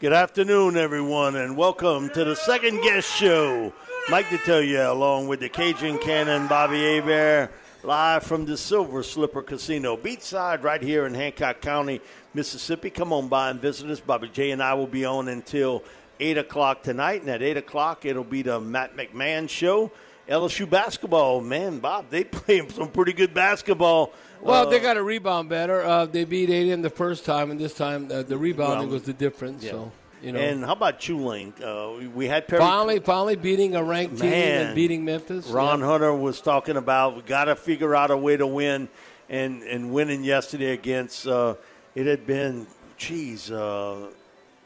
Good 0.00 0.12
afternoon, 0.12 0.76
everyone, 0.76 1.34
and 1.34 1.56
welcome 1.56 2.08
to 2.10 2.24
the 2.24 2.36
second 2.36 2.82
guess 2.82 3.04
show. 3.04 3.72
Mike 4.08 4.26
Detillier, 4.26 4.88
along 4.88 5.26
with 5.26 5.40
the 5.40 5.48
Cajun 5.48 5.98
Cannon, 5.98 6.46
Bobby 6.46 6.80
Hebert, 6.80 7.50
live 7.82 8.22
from 8.22 8.44
the 8.44 8.56
Silver 8.56 9.02
Slipper 9.02 9.42
Casino, 9.42 9.96
beachside, 9.96 10.62
right 10.62 10.80
here 10.80 11.04
in 11.04 11.14
Hancock 11.14 11.60
County, 11.60 12.00
Mississippi. 12.32 12.90
Come 12.90 13.12
on 13.12 13.26
by 13.26 13.50
and 13.50 13.60
visit 13.60 13.90
us. 13.90 13.98
Bobby 13.98 14.28
J 14.28 14.52
and 14.52 14.62
I 14.62 14.74
will 14.74 14.86
be 14.86 15.04
on 15.04 15.26
until 15.26 15.82
8 16.20 16.38
o'clock 16.38 16.84
tonight, 16.84 17.22
and 17.22 17.30
at 17.30 17.42
8 17.42 17.56
o'clock, 17.56 18.04
it'll 18.04 18.22
be 18.22 18.42
the 18.42 18.60
Matt 18.60 18.96
McMahon 18.96 19.48
Show. 19.48 19.90
LSU 20.28 20.68
basketball, 20.68 21.40
man, 21.40 21.78
Bob, 21.78 22.06
they 22.10 22.24
play 22.38 22.66
some 22.68 22.88
pretty 22.88 23.12
good 23.12 23.32
basketball. 23.34 24.12
Well, 24.40 24.66
Uh, 24.66 24.70
they 24.70 24.78
got 24.78 24.94
to 24.94 25.02
rebound 25.02 25.48
better. 25.48 25.82
Uh, 25.82 26.06
they 26.06 26.24
beat 26.24 26.50
A&M 26.50 26.82
the 26.82 26.90
first 26.90 27.24
time, 27.24 27.50
and 27.50 27.58
this 27.58 27.74
time 27.74 28.08
uh, 28.12 28.22
the 28.22 28.36
rebounding 28.38 28.88
Well, 28.88 28.94
was 28.94 29.02
the 29.02 29.12
difference. 29.12 29.64
yeah. 29.64 29.70
So 29.72 29.92
you 30.22 30.32
know, 30.32 30.40
And 30.40 30.64
how 30.64 30.72
about 30.72 31.00
Tulane? 31.00 31.54
Uh, 31.64 31.92
we- 32.14 32.26
had 32.26 32.46
Perry. 32.48 32.60
finally, 32.60 32.98
finally 33.00 33.36
beating 33.36 33.74
a 33.76 33.82
ranked 33.84 34.18
team 34.18 34.32
and 34.32 34.74
beating 34.74 35.04
Memphis. 35.04 35.46
Ron 35.46 35.80
Yeah. 35.80 35.86
Hunter 35.86 36.12
was 36.14 36.40
talking 36.40 36.76
about 36.76 37.16
we 37.16 37.22
got 37.22 37.44
to 37.44 37.54
figure 37.56 37.94
out 37.94 38.10
a 38.10 38.16
way 38.16 38.36
to 38.36 38.46
win, 38.46 38.88
and 39.30 39.62
and 39.62 39.92
winning 39.92 40.24
yesterday 40.24 40.72
against 40.72 41.26
uh, 41.26 41.54
it 41.94 42.06
had 42.06 42.26
been, 42.26 42.66
geez, 42.96 43.50
uh, 43.50 44.08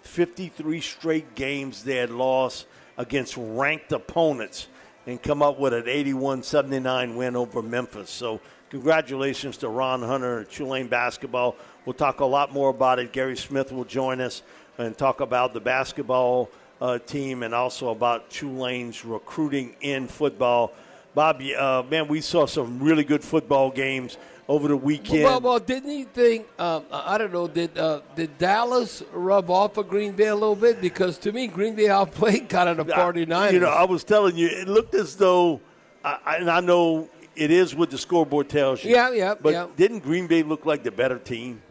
fifty 0.03 0.49
three 0.49 0.81
straight 0.81 1.35
games 1.35 1.85
they 1.85 1.97
had 1.97 2.11
lost 2.11 2.67
against 2.99 3.37
ranked 3.37 3.93
opponents, 3.93 4.69
and 5.07 5.23
come 5.23 5.43
up 5.43 5.59
with 5.59 5.75
an 5.75 5.85
81-79 5.85 7.17
win 7.17 7.37
over 7.37 7.63
Memphis. 7.63 8.11
So 8.11 8.41
congratulations 8.71 9.57
to 9.59 9.69
Ron 9.69 10.03
Hunter 10.03 10.39
and 10.39 10.51
Tulane 10.51 10.87
basketball. 10.89 11.57
We'll 11.85 11.95
talk 11.95 12.21
a 12.21 12.25
lot 12.25 12.53
more 12.53 12.71
about 12.71 12.99
it. 12.99 13.13
Gary 13.13 13.37
Smith 13.37 13.73
will 13.73 13.85
join 13.85 14.21
us 14.21 14.43
and 14.79 14.97
talk 14.97 15.21
about 15.21 15.53
the 15.53 15.61
basketball 15.61 16.51
uh, 16.81 16.99
team 16.99 17.43
and 17.43 17.55
also 17.55 17.91
about 17.91 18.31
Tulane's 18.31 19.05
recruiting 19.05 19.77
in 19.81 20.09
football. 20.09 20.73
Bob, 21.15 21.43
uh, 21.57 21.83
man, 21.91 22.09
we 22.09 22.21
saw 22.21 22.47
some 22.47 22.83
really 22.83 23.05
good 23.05 23.23
football 23.23 23.71
games 23.71 24.17
over 24.49 24.69
the 24.69 24.77
weekend. 24.77 25.25
Well, 25.25 25.41
well, 25.41 25.59
didn't 25.59 25.91
he 25.91 26.05
think? 26.05 26.47
Um, 26.59 26.85
I 26.91 27.17
don't 27.19 27.33
know. 27.33 27.47
Did 27.49 27.77
uh, 27.79 28.01
did 28.17 28.37
Dallas 28.39 29.03
rub 29.13 29.51
off 29.51 29.77
of 29.77 29.89
Green 29.89 30.13
Bay 30.13 30.27
a 30.27 30.35
little 30.35 30.57
bit? 30.57 30.81
Because 30.81 31.19
to 31.19 31.33
me, 31.33 31.47
Green 31.47 31.75
Bay 31.75 31.89
outplayed 31.89 32.49
kind 32.49 32.69
of 32.69 32.77
the 32.77 32.85
49ers. 32.85 33.53
You 33.53 33.61
know, 33.61 33.69
I 33.69 33.85
was 33.85 34.05
telling 34.05 34.37
you, 34.37 34.49
it 34.49 34.69
looked 34.69 34.95
as 34.95 35.17
though, 35.17 35.61
I, 36.05 36.19
I- 36.25 36.37
and 36.37 36.51
I 36.51 36.61
know 36.61 37.09
it 37.35 37.51
is 37.51 37.75
what 37.75 37.91
the 37.91 37.99
scoreboard 37.99 38.49
tells 38.49 38.85
you. 38.85 38.91
Yeah, 38.93 39.11
yeah, 39.13 39.35
But 39.41 39.53
yeah. 39.53 39.67
didn't 39.77 40.01
Green 40.01 40.27
Bay 40.27 40.43
look 40.43 40.67
like 40.67 40.83
the 40.83 40.91
better 40.91 41.19
team? 41.19 41.63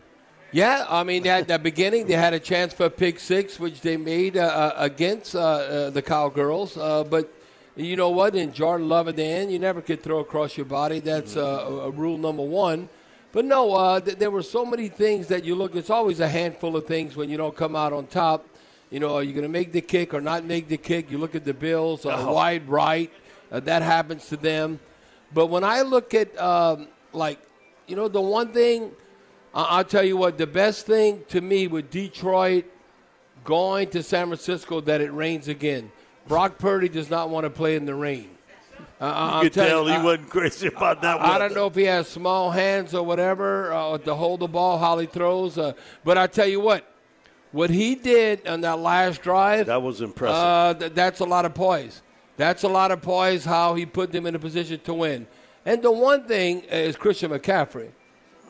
Yeah, 0.54 0.86
I 0.90 1.04
mean, 1.04 1.26
at 1.28 1.48
the 1.48 1.58
beginning, 1.60 2.08
they 2.08 2.14
had 2.16 2.34
a 2.34 2.40
chance 2.40 2.74
for 2.74 2.88
a 2.88 2.90
pick 2.90 3.20
six, 3.20 3.58
which 3.58 3.80
they 3.80 3.96
made 3.96 4.36
uh, 4.36 4.42
uh, 4.42 4.74
against 4.78 5.34
uh, 5.36 5.40
uh, 5.40 5.90
the 5.92 6.02
Cowgirls. 6.02 6.76
Uh, 6.78 7.04
but 7.06 7.31
you 7.76 7.96
know 7.96 8.09
what? 8.09 8.36
In 8.36 8.54
Jordan 8.54 8.90
Love 8.90 9.08
at 9.08 9.16
the 9.16 9.24
end, 9.24 9.52
you 9.52 9.59
never 9.59 9.82
could 9.82 10.04
throw 10.04 10.20
across 10.20 10.58
your 10.58 10.66
body. 10.66 11.00
That's 11.00 11.36
uh, 11.38 11.86
uh, 11.86 11.90
rule 11.92 12.18
number 12.18 12.44
one. 12.44 12.90
But 13.32 13.46
no, 13.46 13.74
uh, 13.74 14.00
th- 14.02 14.18
there 14.18 14.30
were 14.32 14.44
so 14.44 14.66
many 14.66 14.90
things 14.90 15.28
that 15.28 15.46
you 15.46 15.56
look. 15.56 15.76
It's 15.76 15.90
always 15.90 16.20
a 16.20 16.28
handful 16.28 16.76
of 16.76 16.86
things 16.86 17.16
when 17.16 17.30
you 17.30 17.38
don't 17.38 17.56
come 17.56 17.76
out 17.76 17.94
on 17.94 18.08
top. 18.08 18.46
You 18.90 19.00
know, 19.00 19.16
are 19.16 19.24
you 19.24 19.31
going 19.31 19.44
to 19.44 19.50
make 19.50 19.72
the 19.72 19.80
kick 19.80 20.14
or 20.14 20.20
not 20.20 20.44
make 20.44 20.68
the 20.68 20.76
kick? 20.76 21.10
You 21.10 21.18
look 21.18 21.34
at 21.34 21.46
the 21.46 21.54
Bills, 21.54 22.06
uh, 22.06 22.14
Oh. 22.28 22.34
wide 22.34 22.68
right. 22.68 23.10
Uh, 23.50 23.62
that 23.62 23.81
happens 23.84 24.28
to 24.28 24.38
them. 24.38 24.80
But 25.34 25.46
when 25.48 25.64
I 25.64 25.81
look 25.81 26.14
at 26.14 26.38
um, 26.42 26.88
like, 27.14 27.40
you 27.88 27.96
know, 27.96 28.10
the 28.10 28.22
one 28.22 28.52
thing 28.52 28.92
I- 29.54 29.78
I'll 29.78 29.84
tell 29.86 30.04
you 30.04 30.18
what, 30.18 30.38
the 30.38 30.48
best 30.48 30.86
thing 30.86 31.24
to 31.30 31.40
me 31.40 31.68
with 31.68 31.90
Detroit 31.90 32.66
going 33.46 33.90
to 33.92 34.04
San 34.04 34.28
Francisco 34.28 34.81
that 34.81 35.00
it 35.02 35.12
rains 35.14 35.48
again. 35.48 35.92
Brock 36.28 36.58
Purdy 36.58 36.90
does 36.90 37.09
not 37.09 37.30
want 37.30 37.46
to 37.46 37.50
play 37.50 37.76
in 37.76 37.86
the 37.86 37.96
rain. 37.96 38.30
Uh, 39.00 39.06
You 39.06 39.12
I'm 39.38 39.44
could 39.44 39.54
tell 39.54 39.84
you, 39.84 39.88
he 39.90 39.94
I- 39.94 40.04
wasn't 40.04 40.30
crazy 40.30 40.68
about 40.68 41.02
that 41.02 41.20
I 41.20 41.30
one. 41.32 41.40
don't 41.40 41.54
know 41.56 41.68
if 41.68 41.76
he 41.76 41.84
has 41.84 42.08
small 42.08 42.52
hands 42.52 42.94
or 42.94 43.04
whatever 43.04 43.74
uh, 43.74 43.98
to 44.00 44.14
hold 44.16 44.42
the 44.42 44.48
ball, 44.48 44.78
how 44.78 44.98
he 45.00 45.08
throws. 45.08 45.58
Uh, 45.58 45.74
but 46.04 46.18
I 46.18 46.28
tell 46.28 46.48
you 46.48 46.60
what, 46.60 46.86
what 47.52 47.70
he 47.70 47.96
did 47.96 48.48
on 48.48 48.62
that 48.62 48.80
last 48.80 49.22
drive, 49.22 49.66
That 49.68 49.81
was 49.81 50.02
impressive. 50.02 50.36
uh, 50.38 50.74
th- 50.76 50.94
that's 50.94 51.20
a 51.20 51.26
lot 51.26 51.46
of 51.46 51.54
poise. 51.54 52.02
That's 52.38 52.64
a 52.64 52.68
lot 52.70 52.92
of 52.92 53.02
poise. 53.02 53.44
How 53.44 53.76
he 53.76 53.86
put 53.86 54.12
them 54.12 54.26
in 54.26 54.36
a 54.36 54.40
position 54.40 54.80
to 54.86 54.94
win. 54.94 55.28
And 55.66 55.81
the 55.81 55.92
one 55.92 56.24
thing 56.26 56.62
is 56.62 56.96
Christian 56.96 57.31
McCaffrey. 57.31 57.90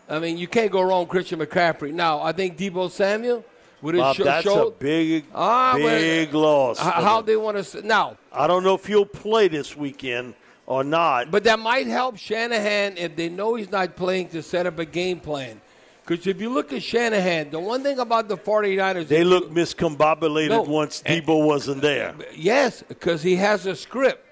I 0.10 0.20
mean, 0.20 0.38
you 0.38 0.48
can't 0.48 0.72
go 0.72 0.82
wrong, 0.82 1.02
with 1.02 1.10
Christian 1.10 1.40
McCaffrey. 1.40 1.94
Now, 1.94 2.22
I 2.22 2.32
think 2.34 2.58
Deebo 2.58 2.92
Samuel 2.92 3.44
would 3.82 3.96
have 3.96 4.18
Bob, 4.18 4.26
that's 4.26 4.46
a 4.48 4.72
big, 4.78 5.26
Ah, 5.34 5.74
well, 5.76 6.00
big 6.00 6.34
loss. 6.34 6.80
h- 6.80 6.86
how 6.86 7.22
they 7.22 7.36
want 7.36 7.64
to. 7.64 7.82
Now, 7.86 8.18
I 8.32 8.48
don't 8.48 8.64
know 8.64 8.76
if 8.76 8.86
he'll 8.86 9.06
play 9.06 9.48
this 9.48 9.76
weekend 9.76 10.36
or 10.68 10.84
not. 10.84 11.32
But 11.32 11.44
that 11.46 11.60
might 11.60 11.88
help 11.88 12.18
Shanahan 12.18 12.98
if 12.98 13.16
they 13.16 13.30
know 13.30 13.56
he's 13.56 13.72
not 13.72 13.96
playing 13.96 14.30
to 14.30 14.42
set 14.44 14.66
up 14.68 14.78
a 14.80 14.86
game 14.86 15.20
plan. 15.20 15.60
Because 16.06 16.26
if 16.28 16.42
you 16.42 16.50
look 16.50 16.74
at 16.74 16.82
Shanahan, 16.84 17.52
the 17.52 17.60
one 17.60 17.84
thing 17.84 18.00
about 18.00 18.28
the 18.28 18.36
49ers, 18.38 19.08
they 19.08 19.24
look 19.24 19.46
you- 19.46 19.50
miscombobulated 19.56 20.50
No. 20.50 20.62
once 20.64 21.02
Deebo 21.06 21.46
wasn't 21.46 21.82
there. 21.82 22.14
Yes, 22.36 22.84
because 22.88 23.22
he 23.24 23.36
has 23.38 23.66
a 23.66 23.76
script. 23.76 24.28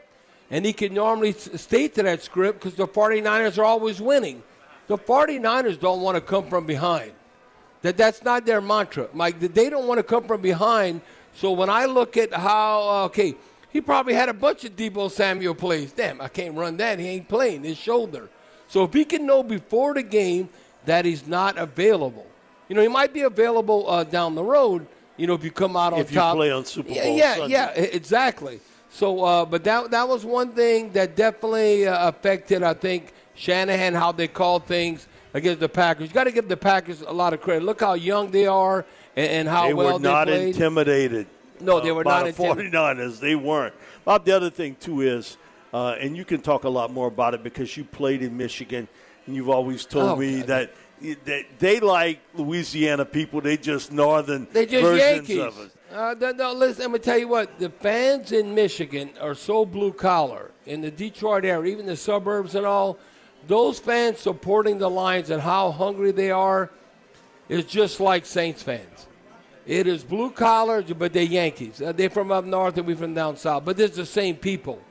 And 0.52 0.66
he 0.66 0.74
can 0.74 0.96
normally 0.96 1.34
stay 1.34 1.88
to 1.90 2.02
that 2.04 2.24
script 2.24 2.60
because 2.60 2.76
the 2.76 2.88
49ers 2.88 3.60
are 3.60 3.64
always 3.66 4.02
winning. 4.02 4.42
The 4.88 4.98
49ers 4.98 5.80
don't 5.80 6.02
want 6.02 6.16
to 6.16 6.22
come 6.22 6.48
from 6.48 6.66
behind. 6.66 7.12
That 7.82 7.98
That's 7.98 8.24
not 8.24 8.46
their 8.46 8.62
mantra. 8.62 9.08
Mike, 9.14 9.40
they 9.40 9.70
don't 9.70 9.88
want 9.88 10.00
to 10.00 10.04
come 10.04 10.24
from 10.26 10.42
behind. 10.42 11.02
So 11.34 11.52
when 11.52 11.70
I 11.70 11.86
look 11.86 12.18
at 12.18 12.34
how, 12.34 12.82
uh, 12.82 13.06
okay, 13.06 13.36
he 13.72 13.82
probably 13.82 14.14
had 14.14 14.30
a 14.30 14.34
bunch 14.34 14.66
of 14.66 14.76
Deebo 14.76 15.10
Samuel 15.12 15.56
plays. 15.56 15.92
Damn, 15.92 16.20
I 16.20 16.28
can't 16.28 16.56
run 16.56 16.78
that. 16.78 17.00
He 17.00 17.08
ain't 17.08 17.30
playing 17.30 17.64
his 17.64 17.78
shoulder. 17.78 18.30
So 18.68 18.84
if 18.84 18.94
he 18.94 19.06
can 19.06 19.26
know 19.26 19.44
before 19.44 19.94
the 19.94 20.04
game 20.04 20.50
that 20.86 21.06
he's 21.06 21.26
not 21.28 21.58
available, 21.58 22.26
you 22.68 22.76
know, 22.76 22.82
he 22.82 22.88
might 22.88 23.14
be 23.14 23.22
available 23.22 23.90
uh, 23.90 24.04
down 24.04 24.36
the 24.36 24.44
road. 24.44 24.86
You 25.18 25.28
know, 25.28 25.34
if 25.34 25.44
you 25.44 25.52
come 25.52 25.76
out 25.76 25.94
on 25.94 26.00
If 26.00 26.12
you 26.12 26.18
top, 26.18 26.36
play 26.36 26.52
on 26.52 26.66
Super 26.66 26.94
Bowl 26.94 27.18
yeah, 27.18 27.36
Sunday. 27.36 27.52
yeah, 27.54 27.70
exactly. 27.72 28.60
So, 28.90 29.24
uh, 29.24 29.46
but 29.46 29.64
that 29.66 29.92
that 29.92 30.08
was 30.08 30.25
one 30.25 30.52
thing 30.54 30.92
that 30.94 31.16
definitely 31.16 31.88
uh, 31.88 32.08
affected, 32.08 32.64
I 32.64 32.74
think, 32.74 33.14
Shanahan 33.36 33.94
how 33.94 34.12
they 34.12 34.28
called 34.28 34.66
things 34.66 35.08
against 35.34 35.60
the 35.60 35.70
Packers. 35.70 36.08
You 36.08 36.14
got 36.14 36.26
to 36.26 36.31
give 36.31 36.48
the 36.48 36.58
Packers 36.58 37.02
a 37.02 37.12
lot 37.12 37.34
of 37.34 37.42
credit. 37.42 37.64
Look 37.64 37.81
how 37.81 37.94
young 37.94 38.31
they 38.31 38.48
are 38.48 38.86
and, 39.16 39.28
and 39.31 39.48
how 39.48 39.68
they 39.68 39.74
well 39.74 39.94
were 39.94 40.00
not 40.00 40.26
they 40.26 40.38
played. 40.38 40.48
intimidated. 40.56 41.28
No, 41.62 41.80
they 41.80 41.90
uh, 41.90 41.94
were 41.96 42.04
by 42.04 42.24
not 42.24 42.36
the 42.36 42.44
intimidated. 42.44 42.72
49ers. 42.74 43.20
They 43.20 43.36
weren't. 43.36 43.74
Bob, 44.06 44.26
the 44.26 44.31
other 44.31 44.50
thing 44.50 44.76
too 44.80 45.02
is, 45.02 45.38
uh, 45.74 45.96
and 46.00 46.16
you 46.16 46.26
can 46.26 46.42
talk 46.42 46.64
a 46.64 46.70
lot 46.70 46.92
more 46.92 47.08
about 47.08 47.34
it 47.34 47.44
because 47.44 47.76
you 47.78 47.84
played 47.84 48.22
in 48.24 48.36
Michigan, 48.38 48.88
and 49.28 49.36
you've 49.36 49.50
always 49.50 49.86
told 49.86 50.10
Oh, 50.12 50.16
me 50.16 50.40
God. 50.40 50.48
that, 50.48 50.72
that 51.26 51.44
they 51.60 51.80
like 51.80 52.20
Louisiana 52.34 53.06
people. 53.06 53.42
They 53.42 53.58
just 53.58 53.92
northern 53.92 54.48
They 54.52 54.66
just 54.66 54.84
versions 54.84 55.30
Yankees. 55.30 55.40
of 55.40 55.60
it. 55.60 55.72
Uh, 55.94 56.16
no, 56.20 56.32
no, 56.32 56.54
listen, 56.54 56.84
I'm 56.86 56.92
gonna 56.92 57.00
tell 57.00 57.18
you 57.18 57.28
what. 57.28 57.58
The 57.60 57.70
fans 57.70 58.32
in 58.32 58.54
Michigan 58.56 59.10
are 59.20 59.34
so 59.36 59.66
blue 59.66 59.92
collar 59.92 60.52
in 60.66 60.82
the 60.82 60.92
Detroit 60.92 61.46
area, 61.46 61.72
even 61.72 61.86
the 61.88 61.96
suburbs 61.98 62.56
and 62.56 62.66
all. 62.66 62.98
Those 63.47 63.80
fans 63.80 64.19
supporting 64.19 64.77
the 64.77 64.89
Lions 64.89 65.30
and 65.30 65.41
how 65.41 65.71
hungry 65.71 66.12
they 66.12 66.31
are 66.31 66.69
is 67.47 67.65
just 67.65 68.00
like 68.00 68.25
Saints 68.25 68.62
fans. 68.62 69.07
It 69.65 69.88
is 69.88 70.03
blue 70.03 70.31
collar, 70.31 70.81
but 70.81 71.13
they're 71.13 71.24
Yankees. 71.24 71.81
Uh, 71.81 71.91
they're 71.91 72.09
from 72.09 72.31
up 72.31 72.45
north 72.45 72.77
and 72.77 72.88
we're 72.88 72.95
from 72.95 73.13
down 73.13 73.38
south. 73.38 73.65
But 73.65 73.80
it's 73.80 73.95
the 73.95 74.06
same 74.06 74.36
people. 74.36 74.81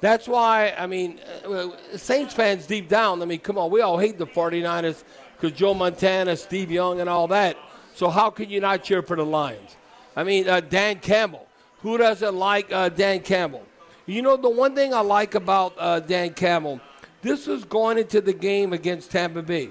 That's 0.00 0.28
why, 0.28 0.74
I 0.78 0.86
mean, 0.86 1.18
uh, 1.44 1.70
Saints 1.96 2.34
fans 2.34 2.66
deep 2.66 2.88
down, 2.88 3.20
I 3.20 3.24
mean, 3.24 3.40
come 3.40 3.58
on, 3.58 3.70
we 3.70 3.80
all 3.80 3.98
hate 3.98 4.16
the 4.16 4.26
49ers 4.26 5.02
because 5.34 5.58
Joe 5.58 5.74
Montana, 5.74 6.36
Steve 6.36 6.70
Young, 6.70 7.00
and 7.00 7.10
all 7.10 7.26
that. 7.28 7.56
So 7.94 8.08
how 8.08 8.30
can 8.30 8.48
you 8.48 8.60
not 8.60 8.84
cheer 8.84 9.02
for 9.02 9.16
the 9.16 9.24
Lions? 9.24 9.76
I 10.14 10.22
mean, 10.22 10.48
uh, 10.48 10.60
Dan 10.60 11.00
Campbell. 11.00 11.46
Who 11.80 11.98
doesn't 11.98 12.36
like 12.36 12.72
uh, 12.72 12.88
Dan 12.88 13.20
Campbell? 13.20 13.64
You 14.06 14.22
know, 14.22 14.36
the 14.36 14.48
one 14.48 14.74
thing 14.74 14.94
I 14.94 15.00
like 15.00 15.34
about 15.34 15.74
uh, 15.78 16.00
Dan 16.00 16.32
Campbell, 16.32 16.80
this 17.28 17.46
was 17.46 17.64
going 17.64 17.98
into 17.98 18.20
the 18.20 18.32
game 18.32 18.72
against 18.72 19.10
Tampa 19.10 19.42
Bay. 19.42 19.70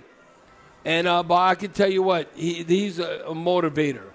And 0.85 1.07
uh, 1.07 1.23
but 1.23 1.35
I 1.35 1.55
can 1.55 1.71
tell 1.71 1.91
you 1.91 2.03
what, 2.03 2.29
he, 2.35 2.63
he's 2.63 2.99
a, 2.99 3.23
a 3.27 3.33
motivator. 3.33 4.05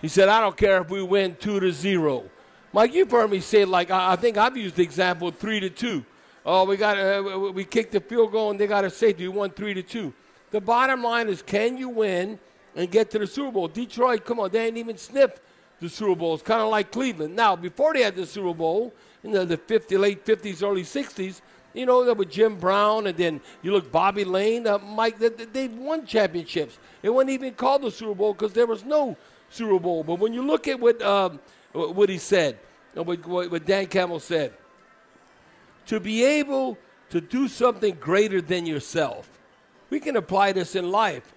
He 0.00 0.08
said, 0.08 0.28
I 0.28 0.40
don't 0.40 0.56
care 0.56 0.80
if 0.80 0.90
we 0.90 1.02
win 1.02 1.36
2 1.36 1.60
to 1.60 1.72
0. 1.72 2.24
Mike, 2.72 2.94
you've 2.94 3.10
heard 3.10 3.30
me 3.30 3.40
say, 3.40 3.64
like, 3.64 3.90
I, 3.90 4.12
I 4.12 4.16
think 4.16 4.36
I've 4.36 4.56
used 4.56 4.76
the 4.76 4.82
example 4.82 5.30
3 5.30 5.60
to 5.60 5.70
2. 5.70 6.04
Oh, 6.44 6.64
we 6.64 6.76
got 6.76 6.98
uh, 6.98 7.52
we 7.52 7.64
kicked 7.64 7.92
the 7.92 8.00
field 8.00 8.32
goal 8.32 8.50
and 8.50 8.58
they 8.58 8.66
got 8.66 8.84
a 8.84 8.90
safety. 8.90 9.28
We 9.28 9.34
won 9.34 9.50
3 9.50 9.74
to 9.74 9.82
2. 9.82 10.12
The 10.50 10.60
bottom 10.60 11.02
line 11.02 11.28
is, 11.28 11.42
can 11.42 11.78
you 11.78 11.88
win 11.88 12.38
and 12.74 12.90
get 12.90 13.10
to 13.12 13.18
the 13.18 13.26
Super 13.26 13.52
Bowl? 13.52 13.68
Detroit, 13.68 14.24
come 14.24 14.40
on, 14.40 14.50
they 14.50 14.66
ain't 14.66 14.76
even 14.76 14.96
sniffed 14.96 15.40
the 15.80 15.88
Super 15.88 16.14
Bowl. 16.14 16.34
It's 16.34 16.42
kind 16.42 16.60
of 16.60 16.68
like 16.68 16.90
Cleveland. 16.90 17.36
Now, 17.36 17.56
before 17.56 17.94
they 17.94 18.02
had 18.02 18.16
the 18.16 18.26
Super 18.26 18.54
Bowl, 18.54 18.92
in 19.24 19.32
the, 19.32 19.44
the 19.44 19.56
50, 19.56 19.96
late 19.96 20.24
50s, 20.24 20.62
early 20.62 20.82
60s, 20.82 21.40
you 21.74 21.86
know, 21.86 22.04
there 22.04 22.14
was 22.14 22.28
Jim 22.28 22.56
Brown, 22.56 23.06
and 23.06 23.16
then 23.16 23.40
you 23.62 23.72
look 23.72 23.90
Bobby 23.90 24.24
Layne, 24.24 24.66
uh, 24.66 24.78
Mike. 24.78 25.18
They, 25.18 25.28
they 25.28 25.68
won 25.68 26.06
championships. 26.06 26.78
It 27.02 27.10
wasn't 27.10 27.30
even 27.30 27.54
called 27.54 27.82
the 27.82 27.90
Super 27.90 28.14
Bowl 28.14 28.34
because 28.34 28.52
there 28.52 28.66
was 28.66 28.84
no 28.84 29.16
Super 29.50 29.78
Bowl. 29.78 30.04
But 30.04 30.18
when 30.18 30.32
you 30.32 30.42
look 30.42 30.68
at 30.68 30.78
what 30.78 31.00
um, 31.02 31.40
what 31.72 32.08
he 32.08 32.18
said, 32.18 32.58
what, 32.94 33.26
what 33.26 33.64
Dan 33.64 33.86
Campbell 33.86 34.20
said, 34.20 34.52
to 35.86 36.00
be 36.00 36.24
able 36.24 36.78
to 37.10 37.20
do 37.20 37.48
something 37.48 37.96
greater 38.00 38.40
than 38.40 38.66
yourself, 38.66 39.28
we 39.90 40.00
can 40.00 40.16
apply 40.16 40.52
this 40.52 40.76
in 40.76 40.90
life. 40.90 41.32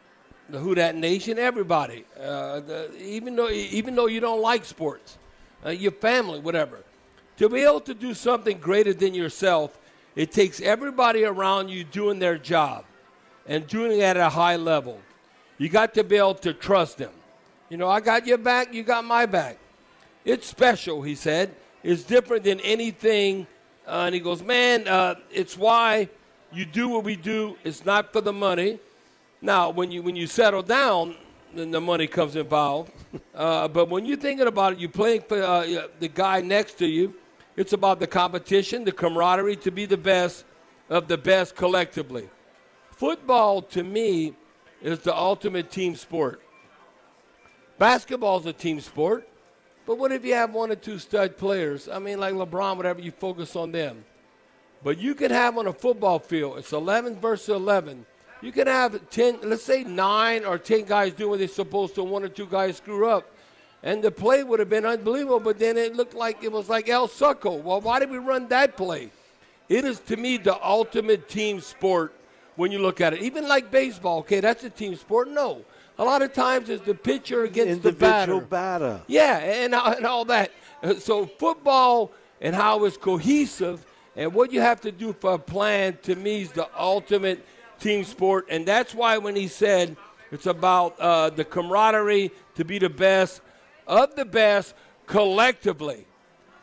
The 0.48 0.60
Who 0.60 0.76
Dat 0.76 0.96
Nation, 0.96 1.40
everybody, 1.40 2.06
uh, 2.20 2.60
the, 2.60 2.96
even 3.02 3.36
though 3.36 3.50
even 3.50 3.96
though 3.96 4.06
you 4.06 4.20
don't 4.20 4.42
like 4.42 4.64
sports, 4.64 5.18
uh, 5.66 5.72
your 5.72 5.92
family, 5.92 6.40
whatever, 6.40 6.84
to 7.38 7.50
be 7.50 7.62
able 7.62 7.82
to 7.82 7.96
do 7.96 8.14
something 8.14 8.60
greater 8.60 8.94
than 8.94 9.16
yourself, 9.16 9.80
it 10.16 10.32
takes 10.32 10.62
everybody 10.62 11.26
around 11.26 11.70
you 11.70 11.84
doing 11.84 12.20
their 12.20 12.38
job 12.38 12.86
and 13.48 13.68
doing 13.68 14.00
it 14.00 14.04
at 14.04 14.18
a 14.18 14.30
high 14.30 14.56
level. 14.56 15.00
You 15.58 15.70
got 15.70 15.94
to 15.96 16.04
be 16.04 16.18
able 16.18 16.36
to 16.36 16.54
trust 16.54 16.98
them. 16.98 17.12
You 17.70 17.78
know, 17.78 17.90
I 17.90 18.00
got 18.00 18.26
your 18.26 18.38
back, 18.38 18.74
you 18.74 18.84
got 18.84 19.04
my 19.06 19.26
back. 19.26 19.58
It's 20.24 20.48
special, 20.48 21.02
he 21.02 21.16
said. 21.16 21.54
It's 21.84 22.04
different 22.04 22.44
than 22.44 22.60
anything. 22.62 23.48
Uh, 23.88 24.04
and 24.06 24.16
he 24.16 24.22
goes, 24.22 24.42
Man, 24.42 24.88
uh, 24.88 25.16
it's 25.32 25.58
why 25.58 26.10
you 26.52 26.66
do 26.66 26.90
what 26.90 27.04
we 27.04 27.16
do. 27.16 27.58
It's 27.64 27.86
not 27.86 28.12
for 28.12 28.22
the 28.22 28.34
money. 28.34 28.80
Now, 29.42 29.70
when 29.70 29.92
you, 29.92 30.02
when 30.02 30.16
you 30.16 30.26
settle 30.26 30.64
down, 30.64 31.16
then 31.54 31.72
the 31.72 31.82
money 31.82 32.08
comes 32.08 32.36
involved. 32.36 32.92
Uh, 33.34 33.68
but 33.68 33.90
when 33.90 34.06
you're 34.06 34.16
thinking 34.16 34.48
about 34.48 34.72
it, 34.72 34.80
you're 34.80 34.90
playing 34.90 35.22
for 35.22 35.42
uh, 35.42 35.88
the 36.00 36.08
guy 36.08 36.40
next 36.40 36.78
to 36.78 36.86
you. 36.86 37.14
It's 37.58 37.74
about 37.74 38.00
the 38.00 38.08
competition, 38.08 38.84
the 38.84 38.92
camaraderie 38.92 39.56
to 39.58 39.72
be 39.72 39.86
the 39.86 39.98
best 39.98 40.46
of 40.90 41.08
the 41.08 41.18
best 41.18 41.56
collectively. 41.56 42.30
Football, 42.92 43.62
to 43.62 43.84
me, 43.84 44.34
is 44.82 45.00
the 45.00 45.16
ultimate 45.16 45.72
team 45.72 45.96
sport. 45.96 46.42
Basketball 47.78 48.40
is 48.40 48.46
a 48.46 48.54
team 48.54 48.80
sport, 48.80 49.28
but 49.86 49.98
what 49.98 50.12
if 50.12 50.24
you 50.24 50.34
have 50.34 50.54
one 50.54 50.72
or 50.72 50.76
two 50.76 51.00
stud 51.00 51.38
players? 51.38 51.90
I 51.90 52.00
mean, 52.00 52.20
like 52.20 52.34
LeBron, 52.34 52.78
whatever, 52.78 53.02
you 53.02 53.12
focus 53.12 53.56
on 53.56 53.72
them. 53.72 54.06
But 54.84 54.98
you 54.98 55.16
can 55.16 55.32
have 55.32 55.58
on 55.58 55.68
a 55.68 55.74
football 55.74 56.20
field, 56.20 56.58
it's 56.60 56.72
11 56.72 57.20
versus 57.20 57.50
11. 57.50 58.06
You 58.42 58.52
can 58.52 58.68
have 58.68 59.10
10, 59.10 59.40
let's 59.44 59.64
say 59.64 59.84
9 59.84 60.46
or 60.46 60.58
10 60.58 60.84
guys 60.84 61.14
doing 61.14 61.32
what 61.32 61.40
they're 61.40 61.48
supposed 61.48 61.96
to, 61.96 62.04
one 62.04 62.24
or 62.24 62.30
two 62.30 62.46
guys 62.46 62.78
screw 62.78 63.10
up. 63.10 63.30
And 63.86 64.04
the 64.04 64.10
play 64.10 64.44
would 64.44 64.60
have 64.60 64.70
been 64.70 64.86
unbelievable, 64.86 65.40
but 65.40 65.60
then 65.60 65.78
it 65.78 65.96
looked 65.96 66.16
like 66.16 66.44
it 66.44 66.52
was 66.52 66.68
like 66.68 66.90
El 66.90 67.08
Succo. 67.08 67.62
Well, 67.62 67.80
why 67.80 68.00
did 68.00 68.10
we 68.10 68.18
run 68.18 68.48
that 68.48 68.76
play? 68.76 69.12
It 69.70 69.86
is, 69.86 70.00
to 70.02 70.18
me, 70.18 70.38
the 70.38 70.62
ultimate 70.66 71.30
team 71.30 71.62
sport 71.62 72.12
when 72.56 72.72
you 72.72 72.80
look 72.80 73.00
at 73.00 73.14
it. 73.14 73.22
Even 73.22 73.48
like 73.48 73.70
baseball, 73.70 74.20
okay, 74.20 74.40
that's 74.40 74.64
a 74.64 74.72
team 74.72 74.96
sport. 74.96 75.30
No, 75.30 75.64
a 76.00 76.04
lot 76.04 76.24
of 76.24 76.34
times 76.34 76.70
it's 76.70 76.84
the 76.84 76.96
pitcher 76.96 77.44
against 77.44 77.84
the 77.84 77.92
batter. 77.92 78.42
batter. 78.42 79.02
Yeah, 79.06 79.38
and, 79.38 79.76
and 79.76 80.06
all 80.06 80.26
that. 80.26 80.52
Uh, 80.82 80.96
so 80.96 81.28
football 81.28 82.12
and 82.42 82.56
how 82.56 82.84
it's 82.86 82.98
cohesive 82.98 83.86
and 84.16 84.34
what 84.34 84.52
you 84.52 84.62
have 84.62 84.82
to 84.82 84.92
do 84.92 85.14
for 85.14 85.34
a 85.34 85.40
plan 85.40 85.98
to 86.04 86.16
me 86.16 86.42
is 86.42 86.52
the 86.52 86.68
ultimate 86.78 87.46
team 87.80 88.04
sport, 88.04 88.48
and 88.50 88.66
that's 88.66 88.96
why 88.96 89.18
when 89.18 89.36
he 89.36 89.48
said 89.48 89.96
it's 90.32 90.46
about 90.46 91.00
uh, 91.00 91.30
the 91.30 91.44
camaraderie 91.44 92.32
to 92.56 92.66
be 92.66 92.80
the 92.80 92.90
best 92.90 93.42
of 93.88 94.16
the 94.16 94.26
best 94.26 94.74
collectively. 95.08 96.06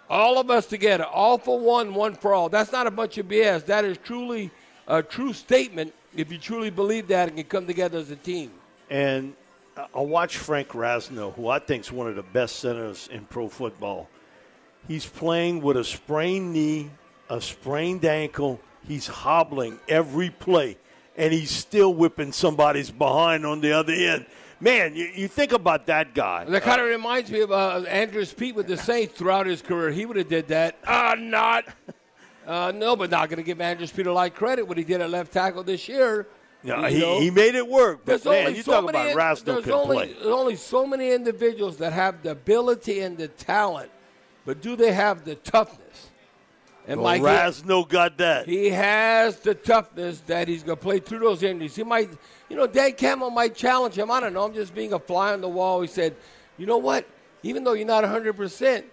All 0.09 0.39
of 0.39 0.51
us 0.51 0.67
together, 0.67 1.05
all 1.05 1.39
for 1.39 1.59
one, 1.59 1.95
one 1.95 2.15
for 2.15 2.35
all. 2.35 2.49
That's 2.49 2.73
not 2.73 2.87
a 2.87 2.91
bunch 2.91 3.17
of 3.19 3.27
BS. 3.27 3.65
That 3.67 3.85
is 3.85 3.97
truly 3.99 4.51
a 4.87 5.03
true 5.03 5.33
statement 5.33 5.95
if 6.15 6.31
you 6.31 6.39
truly 6.39 6.71
believe 6.71 7.09
that 7.09 7.29
and 7.29 7.37
can 7.39 7.47
come 7.47 7.67
together 7.67 7.99
as 7.99 8.11
a 8.11 8.17
team. 8.17 8.51
And 8.91 9.35
uh, 9.77 9.87
I 9.95 10.01
watch 10.01 10.37
Frank 10.37 10.69
Ragnow, 10.69 11.35
who 11.35 11.49
I 11.49 11.59
think 11.59 11.85
is 11.85 11.93
one 11.93 12.09
of 12.09 12.17
the 12.17 12.23
best 12.23 12.57
centers 12.57 13.09
in 13.11 13.25
pro 13.25 13.49
football. 13.49 14.09
He's 14.87 15.07
playing 15.07 15.63
with 15.63 15.77
a 15.77 15.85
sprained 15.85 16.53
knee, 16.53 16.91
a 17.31 17.41
sprained 17.41 18.05
ankle. 18.05 18.61
He's 18.87 19.07
hobbling 19.07 19.79
every 19.89 20.29
play, 20.29 20.77
and 21.17 21.33
he's 21.33 21.51
still 21.51 21.95
whipping 21.95 22.33
somebody's 22.33 22.91
behind 22.91 23.47
on 23.47 23.61
the 23.61 23.73
other 23.73 23.93
end. 23.93 24.27
Man, 24.62 24.94
you, 24.94 25.11
you 25.12 25.26
think 25.26 25.50
about 25.50 25.87
that 25.87 26.14
guy. 26.14 26.44
That 26.44 26.62
kind 26.62 26.81
of 26.81 26.87
reminds 26.87 27.32
me 27.32 27.41
of 27.41 27.50
uh, 27.50 27.82
Andrus 27.88 28.32
Peat 28.32 28.55
with 28.55 28.69
the 28.69 28.76
Saints 28.76 29.12
throughout 29.12 29.44
his 29.44 29.61
career. 29.61 29.91
He 29.91 30.06
would 30.06 30.17
have 30.17 30.29
did 30.29 30.47
that. 30.49 30.79
Uh, 30.87 31.17
not. 31.19 31.64
Uh, 32.47 32.73
no, 32.73 32.94
but 32.94 33.11
not 33.11 33.29
going 33.29 33.38
to 33.38 33.43
give 33.43 33.61
Andrus 33.61 33.91
Peat 33.91 34.06
a 34.06 34.12
lot 34.12 34.29
of 34.29 34.37
credit 34.37 34.69
what 34.69 34.79
he 34.79 34.85
did 34.85 35.00
at 35.00 35.11
left 35.11 35.32
tackle 35.32 35.64
this 35.64 35.88
year. 35.88 36.29
Yeah, 36.62 36.88
he, 36.88 37.00
know? 37.00 37.19
he 37.19 37.29
made 37.29 37.56
it 37.56 37.67
work. 37.67 38.03
But 38.05 38.23
There's 38.23 38.25
man, 38.25 38.55
you 38.55 38.62
so 38.62 38.81
talk 38.81 38.91
about 38.91 39.43
there's 39.44 39.64
could 39.64 39.73
only, 39.73 39.97
play. 39.97 40.12
There's 40.12 40.26
only 40.26 40.55
so 40.55 40.87
many 40.87 41.11
individuals 41.11 41.79
that 41.79 41.93
have 41.93 42.23
the 42.23 42.31
ability 42.31 43.00
and 43.00 43.19
the 43.19 43.26
talent, 43.26 43.91
but 44.44 44.62
do 44.62 44.76
they 44.76 44.93
have 44.93 45.25
the 45.25 45.34
toughness? 45.34 46.10
And 46.89 47.01
Well, 47.01 47.19
Mike, 47.19 47.22
Ragnow 47.22 47.89
got 47.89 48.19
that. 48.19 48.48
he 48.48 48.69
has 48.70 49.39
the 49.39 49.55
toughness 49.55 50.20
that 50.27 50.48
he's 50.48 50.62
going 50.65 50.77
to 50.79 50.82
play 50.82 50.98
through 50.98 51.20
those 51.20 51.43
injuries. 51.44 51.77
He 51.77 51.84
might, 51.84 52.10
you 52.48 52.56
know, 52.56 52.67
Dan 52.67 52.93
Campbell 52.94 53.31
might 53.31 53.55
challenge 53.55 53.96
him. 53.96 54.10
I 54.10 54.19
don't 54.19 54.32
know. 54.32 54.44
I'm 54.44 54.53
just 54.55 54.74
being 54.74 54.93
a 54.93 54.98
fly 54.98 55.32
on 55.32 55.41
the 55.41 55.48
wall. 55.48 55.81
He 55.81 55.86
said, 55.89 56.17
you 56.58 56.67
know 56.67 56.79
what? 56.79 57.06
Even 57.44 57.62
though 57.62 57.74
you're 57.74 57.86
not 57.86 58.03
100%, 58.05 58.84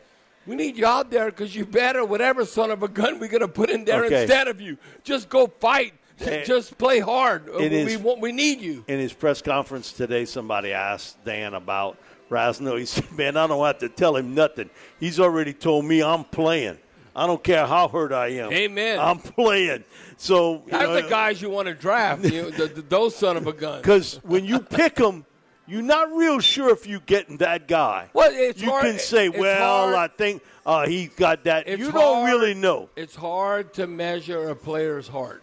we 0.45 0.55
need 0.55 0.77
you 0.77 0.85
out 0.85 1.09
there 1.09 1.25
because 1.25 1.55
you 1.55 1.65
better 1.65 2.05
whatever 2.05 2.45
son 2.45 2.69
of 2.71 2.83
a 2.83 2.87
gun 2.87 3.19
we're 3.19 3.27
going 3.27 3.41
to 3.41 3.47
put 3.47 3.69
in 3.71 3.85
there 3.85 4.05
Okay. 4.05 4.21
instead 4.21 4.47
of 4.47 4.61
you. 4.61 4.77
Just 5.03 5.27
go 5.29 5.47
fight. 5.59 5.93
Just 6.19 6.77
play 6.77 6.99
hard. 6.99 7.47
we, 7.57 7.65
is- 7.65 7.97
want, 7.97 8.19
we 8.19 8.31
need 8.31 8.59
you. 8.61 8.83
in 8.87 8.99
his 8.99 9.13
press 9.13 9.41
conference 9.41 9.93
today, 9.93 10.25
somebody 10.25 10.73
asked 10.73 11.23
Dan 11.25 11.53
about 11.53 11.97
Ragnow. 12.29 12.77
He 12.77 12.85
said, 12.85 13.09
"Man, 13.13 13.37
I 13.37 13.47
don't 13.47 13.65
have 13.65 13.77
to 13.79 13.87
tell 13.89 14.15
him 14.17 14.35
nothing. 14.35 14.69
He's 14.99 15.19
already 15.19 15.53
told 15.53 15.85
me 15.85 16.03
I'm 16.03 16.25
playing. 16.25 16.77
I 17.15 17.27
don't 17.27 17.43
care 17.43 17.65
how 17.65 17.87
hurt 17.87 18.11
I 18.11 18.27
am. 18.27 18.51
Amen. 18.51 18.99
I'm 18.99 19.19
playing." 19.19 19.83
So 20.17 20.55
you 20.65 20.71
That's 20.71 20.83
know, 20.83 21.01
the 21.01 21.09
guys 21.09 21.41
you 21.41 21.49
want 21.49 21.67
to 21.67 21.73
draft. 21.73 22.23
You, 22.25 22.51
the, 22.51 22.67
the, 22.67 22.81
those 22.81 23.15
son 23.15 23.37
of 23.37 23.47
a 23.47 23.53
gun. 23.53 23.81
because 23.81 24.19
when 24.23 24.43
you 24.45 24.59
pick 24.59 24.95
them, 24.95 25.25
you're 25.67 25.81
not 25.81 26.11
real 26.13 26.39
sure 26.39 26.71
if 26.71 26.85
you're 26.87 26.99
getting 27.01 27.37
that 27.37 27.67
guy. 27.67 28.09
Well, 28.13 28.31
it's 28.33 28.61
you 28.61 28.69
hard- 28.69 28.85
can 28.85 28.99
say, 28.99 29.29
"Well. 29.29 29.95
I 29.95 30.07
think 30.07 30.41
uh, 30.65 30.85
he 30.87 31.07
got 31.07 31.43
that." 31.45 31.67
It's 31.67 31.79
you 31.79 31.91
don't 31.91 32.17
hard- 32.17 32.29
really 32.31 32.53
know. 32.53 32.89
It's 32.95 33.15
hard 33.15 33.73
to 33.75 33.87
measure 33.87 34.49
a 34.49 34.55
player's 34.55 35.07
heart. 35.07 35.41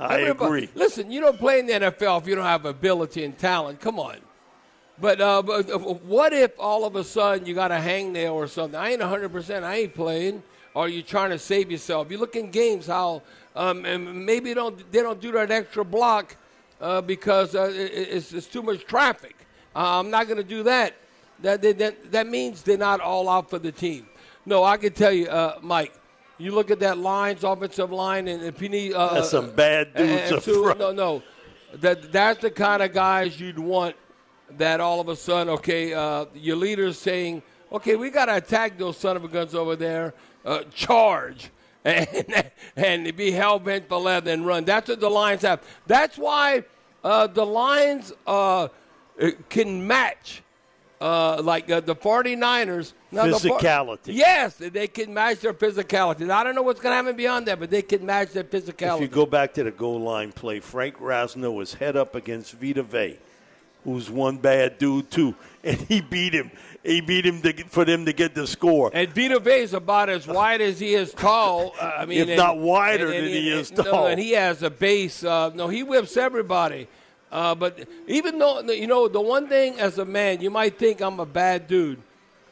I 0.00 0.20
Everybody- 0.22 0.46
agree. 0.64 0.68
Listen, 0.74 1.12
you 1.12 1.20
don't 1.20 1.38
play 1.38 1.60
in 1.60 1.66
the 1.66 1.74
NFL 1.74 2.22
if 2.22 2.26
you 2.26 2.34
don't 2.34 2.44
have 2.44 2.64
ability 2.64 3.24
and 3.24 3.38
talent. 3.38 3.80
Come 3.80 4.00
on. 4.00 4.16
But, 5.00 5.20
uh, 5.20 5.42
but 5.42 5.70
uh, 5.70 5.78
what 5.78 6.32
if 6.32 6.52
all 6.58 6.84
of 6.84 6.96
a 6.96 7.04
sudden 7.04 7.46
you 7.46 7.54
got 7.54 7.70
a 7.72 7.76
hangnail 7.76 8.34
or 8.34 8.46
something? 8.46 8.78
I 8.78 8.90
ain't 8.92 9.00
100%. 9.00 9.62
I 9.62 9.76
ain't 9.76 9.94
playing. 9.94 10.42
Or 10.74 10.88
you 10.88 11.02
trying 11.02 11.30
to 11.30 11.38
save 11.38 11.70
yourself. 11.70 12.10
You 12.10 12.18
look 12.18 12.34
in 12.34 12.50
games 12.50 12.86
how 12.86 13.22
um, 13.54 13.84
and 13.84 14.24
maybe 14.24 14.54
don't, 14.54 14.90
they 14.90 15.02
don't 15.02 15.20
do 15.20 15.32
that 15.32 15.50
extra 15.50 15.84
block 15.84 16.36
uh, 16.80 17.00
because 17.02 17.54
uh, 17.54 17.70
it, 17.74 17.92
it's, 17.92 18.32
it's 18.32 18.46
too 18.46 18.62
much 18.62 18.84
traffic. 18.86 19.36
Uh, 19.74 20.00
I'm 20.00 20.10
not 20.10 20.26
going 20.26 20.38
to 20.38 20.44
do 20.44 20.62
that. 20.64 20.94
That, 21.40 21.62
that. 21.62 21.78
that 21.78 22.12
that 22.12 22.26
means 22.26 22.62
they're 22.62 22.78
not 22.78 23.00
all 23.00 23.28
out 23.28 23.50
for 23.50 23.58
the 23.58 23.72
team. 23.72 24.06
No, 24.46 24.64
I 24.64 24.76
can 24.76 24.92
tell 24.92 25.12
you, 25.12 25.28
uh, 25.28 25.58
Mike. 25.62 25.92
You 26.38 26.52
look 26.52 26.70
at 26.70 26.80
that 26.80 26.98
line's 26.98 27.44
offensive 27.44 27.92
line, 27.92 28.26
and 28.26 28.42
if 28.42 28.60
you 28.60 28.68
need 28.68 28.94
uh, 28.94 29.14
That's 29.14 29.30
some 29.30 29.52
bad 29.52 29.94
dudes 29.94 30.30
and 30.30 30.38
up 30.38 30.42
two-. 30.42 30.74
No, 30.76 30.90
no, 30.90 31.22
that 31.74 32.10
that's 32.10 32.40
the 32.40 32.50
kind 32.50 32.82
of 32.82 32.92
guys 32.92 33.38
you'd 33.38 33.58
want 33.58 33.94
that 34.58 34.80
all 34.80 35.00
of 35.00 35.08
a 35.08 35.14
sudden, 35.14 35.48
okay, 35.54 35.94
uh, 35.94 36.26
your 36.34 36.56
leader's 36.56 36.98
saying, 36.98 37.42
okay, 37.70 37.96
we 37.96 38.10
got 38.10 38.26
to 38.26 38.36
attack 38.36 38.76
those 38.76 38.96
son 38.96 39.16
of 39.16 39.24
a 39.24 39.28
guns 39.28 39.54
over 39.54 39.76
there, 39.76 40.14
uh, 40.44 40.64
charge. 40.74 41.50
And, 41.84 42.52
and 42.76 43.16
be 43.16 43.32
hell 43.32 43.58
bent 43.58 43.88
for 43.88 43.98
leather 43.98 44.30
and 44.30 44.46
run. 44.46 44.64
That's 44.64 44.88
what 44.88 45.00
the 45.00 45.10
Lions 45.10 45.42
have. 45.42 45.62
That's 45.88 46.16
why 46.16 46.62
uh, 47.02 47.26
the 47.26 47.44
Lions 47.44 48.12
uh, 48.24 48.68
can 49.48 49.84
match 49.84 50.44
uh, 51.02 51.42
like 51.42 51.68
uh, 51.68 51.80
the 51.80 51.96
49ers. 51.96 52.92
Now 53.10 53.24
physicality. 53.24 54.04
The, 54.04 54.12
yes, 54.12 54.54
they 54.56 54.86
can 54.86 55.12
match 55.12 55.40
their 55.40 55.52
physicality. 55.52 56.30
I 56.30 56.44
don't 56.44 56.54
know 56.54 56.62
what's 56.62 56.80
going 56.80 56.92
to 56.92 56.96
happen 56.96 57.16
beyond 57.16 57.46
that, 57.46 57.58
but 57.58 57.70
they 57.70 57.82
can 57.82 58.06
match 58.06 58.30
their 58.30 58.44
physicality. 58.44 58.96
If 58.96 59.00
you 59.00 59.08
go 59.08 59.26
back 59.26 59.52
to 59.54 59.64
the 59.64 59.72
goal 59.72 60.00
line 60.00 60.32
play, 60.32 60.60
Frank 60.60 60.98
Ragnow 60.98 61.54
was 61.54 61.74
head 61.74 61.96
up 61.96 62.14
against 62.14 62.52
Vita 62.52 62.84
Vea, 62.84 63.18
who's 63.84 64.10
one 64.10 64.38
bad 64.38 64.78
dude 64.78 65.10
too, 65.10 65.34
and 65.64 65.78
he 65.80 66.00
beat 66.00 66.34
him. 66.34 66.50
He 66.84 67.00
beat 67.00 67.24
him 67.24 67.40
to, 67.42 67.52
for 67.64 67.84
them 67.84 68.04
to 68.06 68.12
get 68.12 68.34
the 68.34 68.46
score. 68.46 68.90
And 68.92 69.08
Vita 69.10 69.38
Vea 69.38 69.60
is 69.60 69.72
about 69.72 70.08
as 70.08 70.26
wide 70.26 70.60
as 70.60 70.80
he 70.80 70.94
is 70.94 71.12
tall. 71.12 71.74
Uh, 71.80 71.92
I 71.98 72.06
mean, 72.06 72.18
if 72.18 72.28
and, 72.28 72.36
not 72.36 72.58
wider 72.58 73.06
and, 73.06 73.14
and, 73.14 73.26
than 73.26 73.32
he 73.32 73.50
is 73.50 73.70
tall. 73.70 73.84
No, 73.84 74.06
and 74.06 74.18
he 74.18 74.32
has 74.32 74.62
a 74.64 74.70
base. 74.70 75.22
Uh, 75.22 75.50
no, 75.54 75.68
he 75.68 75.84
whips 75.84 76.16
everybody. 76.16 76.88
Uh, 77.30 77.54
but 77.54 77.88
even 78.08 78.38
though, 78.38 78.60
you 78.60 78.86
know, 78.86 79.08
the 79.08 79.20
one 79.20 79.48
thing 79.48 79.78
as 79.78 79.98
a 79.98 80.04
man, 80.04 80.40
you 80.40 80.50
might 80.50 80.78
think 80.78 81.00
I'm 81.00 81.20
a 81.20 81.26
bad 81.26 81.68
dude. 81.68 81.98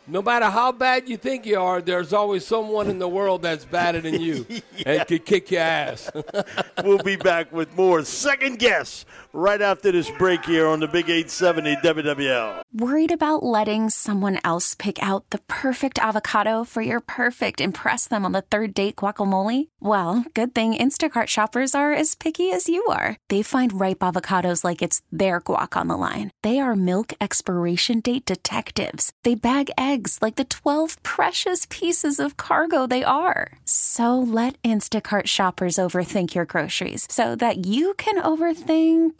No 0.06 0.22
matter 0.22 0.46
how 0.46 0.72
bad 0.72 1.08
you 1.08 1.16
think 1.16 1.46
you 1.46 1.60
are, 1.60 1.80
there's 1.80 2.12
always 2.12 2.44
someone 2.44 2.88
in 2.88 2.98
the 2.98 3.06
world 3.06 3.42
that's 3.42 3.64
badder 3.64 4.00
than 4.00 4.20
you 4.20 4.44
yeah. 4.48 4.60
and 4.86 5.06
could 5.06 5.24
kick 5.24 5.50
your 5.50 5.60
ass. 5.60 6.10
we'll 6.84 6.98
be 6.98 7.16
back 7.16 7.52
with 7.52 7.76
more 7.76 8.02
second 8.04 8.58
guess 8.58 9.04
right 9.32 9.60
after 9.60 9.92
this 9.92 10.10
break 10.10 10.44
here 10.44 10.66
on 10.66 10.80
the 10.80 10.88
Big 10.88 11.08
870 11.10 11.76
WWL. 11.76 12.62
Worried 12.72 13.12
about 13.12 13.42
letting 13.42 13.90
someone 13.90 14.38
else 14.44 14.74
pick 14.74 15.00
out 15.02 15.28
the 15.30 15.40
perfect 15.48 15.98
avocado 15.98 16.64
for 16.64 16.82
your 16.82 17.00
perfect 17.00 17.60
impress 17.60 18.08
them 18.08 18.24
on 18.24 18.32
the 18.32 18.40
third 18.42 18.74
date 18.74 18.96
guacamole? 18.96 19.68
Well, 19.80 20.24
good 20.34 20.54
thing 20.54 20.74
Instacart 20.74 21.26
shoppers 21.26 21.74
are 21.74 21.92
as 21.92 22.14
picky 22.14 22.50
as 22.50 22.68
you 22.68 22.84
are. 22.86 23.16
They 23.28 23.42
find 23.42 23.78
ripe 23.78 23.98
avocados 23.98 24.64
like 24.64 24.82
it's 24.82 25.02
their 25.12 25.40
guac 25.40 25.76
on 25.76 25.88
the 25.88 25.96
line. 25.96 26.30
They 26.42 26.58
are 26.58 26.74
milk 26.76 27.12
expiration 27.20 28.00
date 28.00 28.24
detectives. 28.24 29.12
They 29.24 29.34
bag 29.34 29.70
eggs 29.76 30.18
like 30.22 30.36
the 30.36 30.44
12 30.44 31.02
precious 31.02 31.66
pieces 31.68 32.18
of 32.18 32.36
cargo 32.36 32.86
they 32.86 33.04
are. 33.04 33.52
So 33.66 34.18
let 34.18 34.60
Instacart 34.62 35.26
shoppers 35.26 35.76
overthink 35.76 36.34
your 36.34 36.46
groceries 36.46 37.06
so 37.10 37.36
that 37.36 37.66
you 37.66 37.94
can 37.94 38.22
overthink 38.22 39.19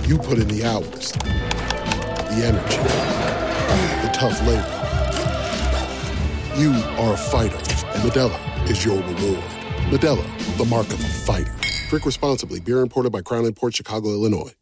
You 0.00 0.18
put 0.18 0.38
in 0.38 0.48
the 0.48 0.64
hours, 0.64 1.12
the 1.12 2.42
energy, 2.44 2.78
the 4.02 4.10
tough 4.12 4.40
labor. 4.46 4.78
You 6.58 6.72
are 6.98 7.14
a 7.14 7.16
fighter, 7.16 7.56
and 7.56 8.02
Modelo 8.10 8.70
is 8.70 8.84
your 8.84 8.96
reward. 8.96 9.44
Modelo, 9.90 10.56
the 10.56 10.64
mark 10.64 10.86
of 10.88 11.00
a 11.00 11.08
fighter. 11.08 11.54
Drink 11.88 12.06
responsibly. 12.06 12.58
Beer 12.58 12.80
imported 12.80 13.12
by 13.12 13.20
Crown 13.20 13.52
Port 13.52 13.74
Chicago, 13.76 14.08
Illinois. 14.08 14.52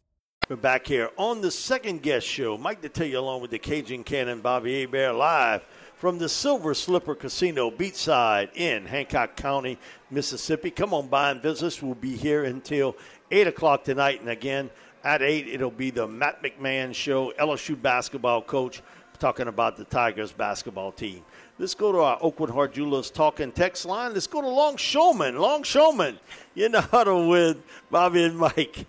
We're 0.49 0.57
back 0.57 0.85
here 0.85 1.09
on 1.15 1.39
the 1.39 1.49
second 1.49 2.01
guess 2.01 2.23
show. 2.23 2.57
Mike 2.57 2.81
Detillier 2.81 3.15
along 3.15 3.41
with 3.41 3.51
the 3.51 3.59
Cajun 3.59 4.03
Cannon 4.03 4.41
Bobby 4.41 4.81
Hebert, 4.81 5.15
live 5.15 5.63
from 5.95 6.17
the 6.17 6.27
Silver 6.27 6.73
Slipper 6.73 7.15
Casino 7.15 7.71
beachside 7.71 8.53
in 8.55 8.85
Hancock 8.85 9.37
County, 9.37 9.77
Mississippi. 10.09 10.71
Come 10.71 10.93
on 10.93 11.07
by 11.07 11.31
and 11.31 11.41
visit 11.41 11.67
us. 11.67 11.81
We'll 11.81 11.95
be 11.95 12.17
here 12.17 12.43
until 12.43 12.97
8 13.31 13.47
o'clock 13.47 13.85
tonight. 13.85 14.19
And 14.19 14.29
again, 14.29 14.69
at 15.03 15.21
8, 15.21 15.47
it'll 15.47 15.71
be 15.71 15.89
the 15.89 16.07
Matt 16.07 16.43
McMahon 16.43 16.93
Show, 16.93 17.31
LSU 17.39 17.79
basketball 17.79 18.41
coach, 18.41 18.81
talking 19.19 19.47
about 19.47 19.77
the 19.77 19.83
Tigers 19.83 20.31
basketball 20.31 20.91
team. 20.91 21.23
Let's 21.59 21.75
go 21.75 21.91
to 21.91 21.99
our 21.99 22.17
Oakwood 22.21 22.49
Heart 22.49 22.73
Jewelers 22.73 23.11
talking 23.11 23.51
text 23.51 23.85
line. 23.85 24.13
Let's 24.13 24.27
go 24.27 24.41
to 24.41 24.47
Longshoreman. 24.47 25.37
Longshoreman, 25.37 26.19
you're 26.55 26.65
in 26.65 26.71
the 26.71 26.81
huddle 26.81 27.29
with 27.29 27.57
Bobby 27.91 28.23
and 28.23 28.37
Mike. 28.37 28.87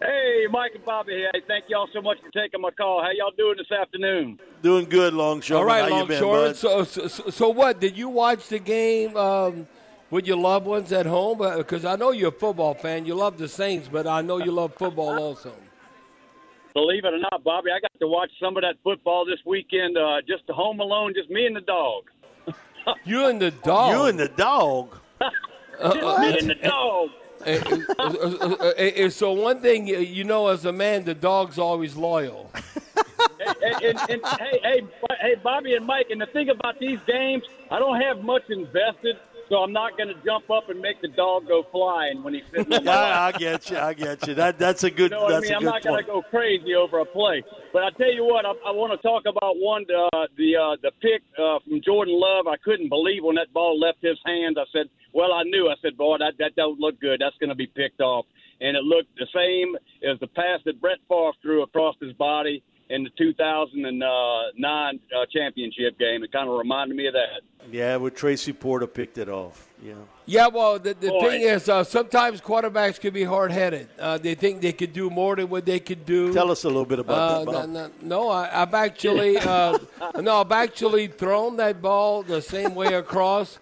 Hey, 0.00 0.46
Mike 0.50 0.72
and 0.74 0.84
Bobby. 0.84 1.26
Hey, 1.32 1.40
thank 1.48 1.64
y'all 1.68 1.88
so 1.92 2.02
much 2.02 2.18
for 2.20 2.30
taking 2.30 2.60
my 2.60 2.70
call. 2.70 3.02
How 3.02 3.10
y'all 3.10 3.32
doing 3.36 3.56
this 3.56 3.72
afternoon? 3.72 4.38
Doing 4.62 4.84
good, 4.84 5.14
Longshoreman. 5.14 5.62
All 5.62 5.66
right, 5.66 5.90
how 5.90 6.00
Longshoreman. 6.00 6.54
So, 6.54 6.84
so, 6.84 7.08
so, 7.08 7.48
what? 7.48 7.80
Did 7.80 7.96
you 7.96 8.10
watch 8.10 8.48
the 8.48 8.58
game? 8.58 9.16
Um, 9.16 9.66
with 10.10 10.26
your 10.26 10.36
loved 10.36 10.66
ones 10.66 10.92
at 10.92 11.06
home? 11.06 11.40
Uh, 11.40 11.58
because 11.58 11.84
I 11.84 11.96
know 11.96 12.10
you're 12.10 12.28
a 12.28 12.32
football 12.32 12.74
fan. 12.74 13.06
You 13.06 13.14
love 13.14 13.38
the 13.38 13.48
Saints, 13.48 13.88
but 13.90 14.06
I 14.06 14.22
know 14.22 14.38
you 14.38 14.52
love 14.52 14.74
football 14.74 15.18
also. 15.18 15.52
Believe 16.74 17.04
it 17.06 17.14
or 17.14 17.18
not, 17.18 17.42
Bobby, 17.42 17.70
I 17.70 17.80
got 17.80 17.98
to 18.00 18.06
watch 18.06 18.30
some 18.38 18.56
of 18.56 18.62
that 18.62 18.74
football 18.84 19.24
this 19.24 19.38
weekend. 19.46 19.96
Uh, 19.96 20.20
just 20.28 20.42
home 20.50 20.80
alone, 20.80 21.14
just 21.14 21.30
me 21.30 21.46
and 21.46 21.56
the 21.56 21.62
dog. 21.62 22.04
you 23.04 23.26
and 23.26 23.40
the 23.40 23.50
dog. 23.50 23.92
You 23.92 24.02
and 24.04 24.18
the 24.18 24.28
dog. 24.28 24.98
just 25.20 25.96
uh, 26.02 26.06
uh 26.06 26.20
me 26.20 26.28
uh, 26.28 26.36
and 26.36 26.50
the 26.50 26.54
dog. 26.54 27.10
so 29.12 29.32
one 29.32 29.60
thing 29.60 29.86
you 29.86 30.24
know, 30.24 30.48
as 30.48 30.66
a 30.66 30.72
man, 30.72 31.04
the 31.04 31.14
dog's 31.14 31.58
always 31.58 31.96
loyal. 31.96 32.50
hey, 32.54 33.88
and, 33.88 33.98
and, 34.10 34.20
hey, 34.38 34.60
hey, 34.62 34.82
hey, 35.20 35.34
Bobby 35.42 35.76
and 35.76 35.86
Mike, 35.86 36.08
and 36.10 36.20
the 36.20 36.26
thing 36.26 36.50
about 36.50 36.78
these 36.78 36.98
games, 37.06 37.44
I 37.70 37.78
don't 37.78 38.00
have 38.02 38.22
much 38.22 38.42
invested 38.50 39.16
so 39.48 39.56
I'm 39.56 39.72
not 39.72 39.96
going 39.96 40.08
to 40.08 40.14
jump 40.24 40.50
up 40.50 40.68
and 40.68 40.80
make 40.80 41.00
the 41.00 41.08
dog 41.08 41.46
go 41.46 41.64
flying 41.70 42.22
when 42.22 42.34
he's 42.34 42.42
sitting. 42.54 42.72
On 42.72 42.84
yeah, 42.84 43.22
I 43.22 43.32
get 43.32 43.70
you. 43.70 43.78
I 43.78 43.94
get 43.94 44.26
you. 44.26 44.34
That 44.34 44.58
that's 44.58 44.84
a 44.84 44.90
good. 44.90 45.10
You 45.12 45.18
know 45.18 45.30
that's 45.30 45.46
I 45.46 45.48
mean? 45.48 45.56
I'm 45.58 45.64
not 45.64 45.82
going 45.82 46.04
to 46.04 46.06
go 46.06 46.22
crazy 46.22 46.74
over 46.74 46.98
a 46.98 47.04
play. 47.04 47.44
But 47.72 47.82
I 47.82 47.90
tell 47.90 48.12
you 48.12 48.24
what, 48.24 48.44
I, 48.44 48.50
I 48.66 48.72
want 48.72 48.98
to 48.98 49.06
talk 49.06 49.24
about 49.26 49.56
one 49.56 49.84
uh, 49.90 50.26
the 50.36 50.56
uh, 50.56 50.76
the 50.82 50.90
pick 51.00 51.22
uh, 51.38 51.58
from 51.64 51.80
Jordan 51.84 52.14
Love. 52.16 52.46
I 52.46 52.56
couldn't 52.64 52.88
believe 52.88 53.22
when 53.22 53.36
that 53.36 53.52
ball 53.52 53.78
left 53.78 53.98
his 54.02 54.18
hands. 54.24 54.56
I 54.58 54.64
said, 54.72 54.90
"Well, 55.12 55.32
I 55.32 55.42
knew." 55.44 55.68
I 55.68 55.74
said, 55.82 55.96
"Boy, 55.96 56.18
that 56.18 56.34
that 56.38 56.56
don't 56.56 56.80
look 56.80 57.00
good. 57.00 57.20
That's 57.20 57.36
going 57.38 57.50
to 57.50 57.56
be 57.56 57.66
picked 57.66 58.00
off." 58.00 58.26
And 58.60 58.76
it 58.76 58.82
looked 58.82 59.14
the 59.16 59.26
same 59.34 59.76
as 60.10 60.18
the 60.20 60.28
pass 60.28 60.60
that 60.64 60.80
Brett 60.80 60.98
Favre 61.08 61.32
threw 61.42 61.62
across 61.62 61.94
his 62.00 62.12
body 62.14 62.62
in 62.88 63.02
the 63.02 63.10
2009 63.18 65.00
uh, 65.14 65.26
championship 65.32 65.98
game. 65.98 66.22
It 66.22 66.32
kind 66.32 66.48
of 66.48 66.58
reminded 66.58 66.96
me 66.96 67.06
of 67.06 67.14
that. 67.14 67.42
Yeah, 67.70 67.96
with 67.96 68.14
Tracy 68.14 68.52
Porter 68.52 68.86
picked 68.86 69.18
it 69.18 69.28
off. 69.28 69.66
Yeah. 69.82 69.94
Yeah, 70.24 70.48
well, 70.48 70.78
the, 70.78 70.94
the 70.94 71.10
thing 71.10 71.42
is, 71.42 71.68
uh, 71.68 71.84
sometimes 71.84 72.40
quarterbacks 72.40 73.00
can 73.00 73.12
be 73.12 73.24
hard 73.24 73.50
headed. 73.50 73.88
Uh, 73.98 74.18
they 74.18 74.34
think 74.34 74.60
they 74.60 74.72
could 74.72 74.92
do 74.92 75.10
more 75.10 75.36
than 75.36 75.48
what 75.48 75.66
they 75.66 75.80
could 75.80 76.06
do. 76.06 76.32
Tell 76.32 76.50
us 76.50 76.64
a 76.64 76.68
little 76.68 76.84
bit 76.84 76.98
about 76.98 77.46
that. 77.46 77.54
Uh, 77.56 77.66
no, 77.66 77.90
no, 78.02 78.30
I, 78.30 78.48
have 78.48 78.74
actually, 78.74 79.36
uh, 79.38 79.78
no, 80.20 80.40
I've 80.40 80.52
actually 80.52 81.08
thrown 81.08 81.56
that 81.56 81.82
ball 81.82 82.22
the 82.22 82.40
same 82.40 82.74
way 82.74 82.94
across, 82.94 83.58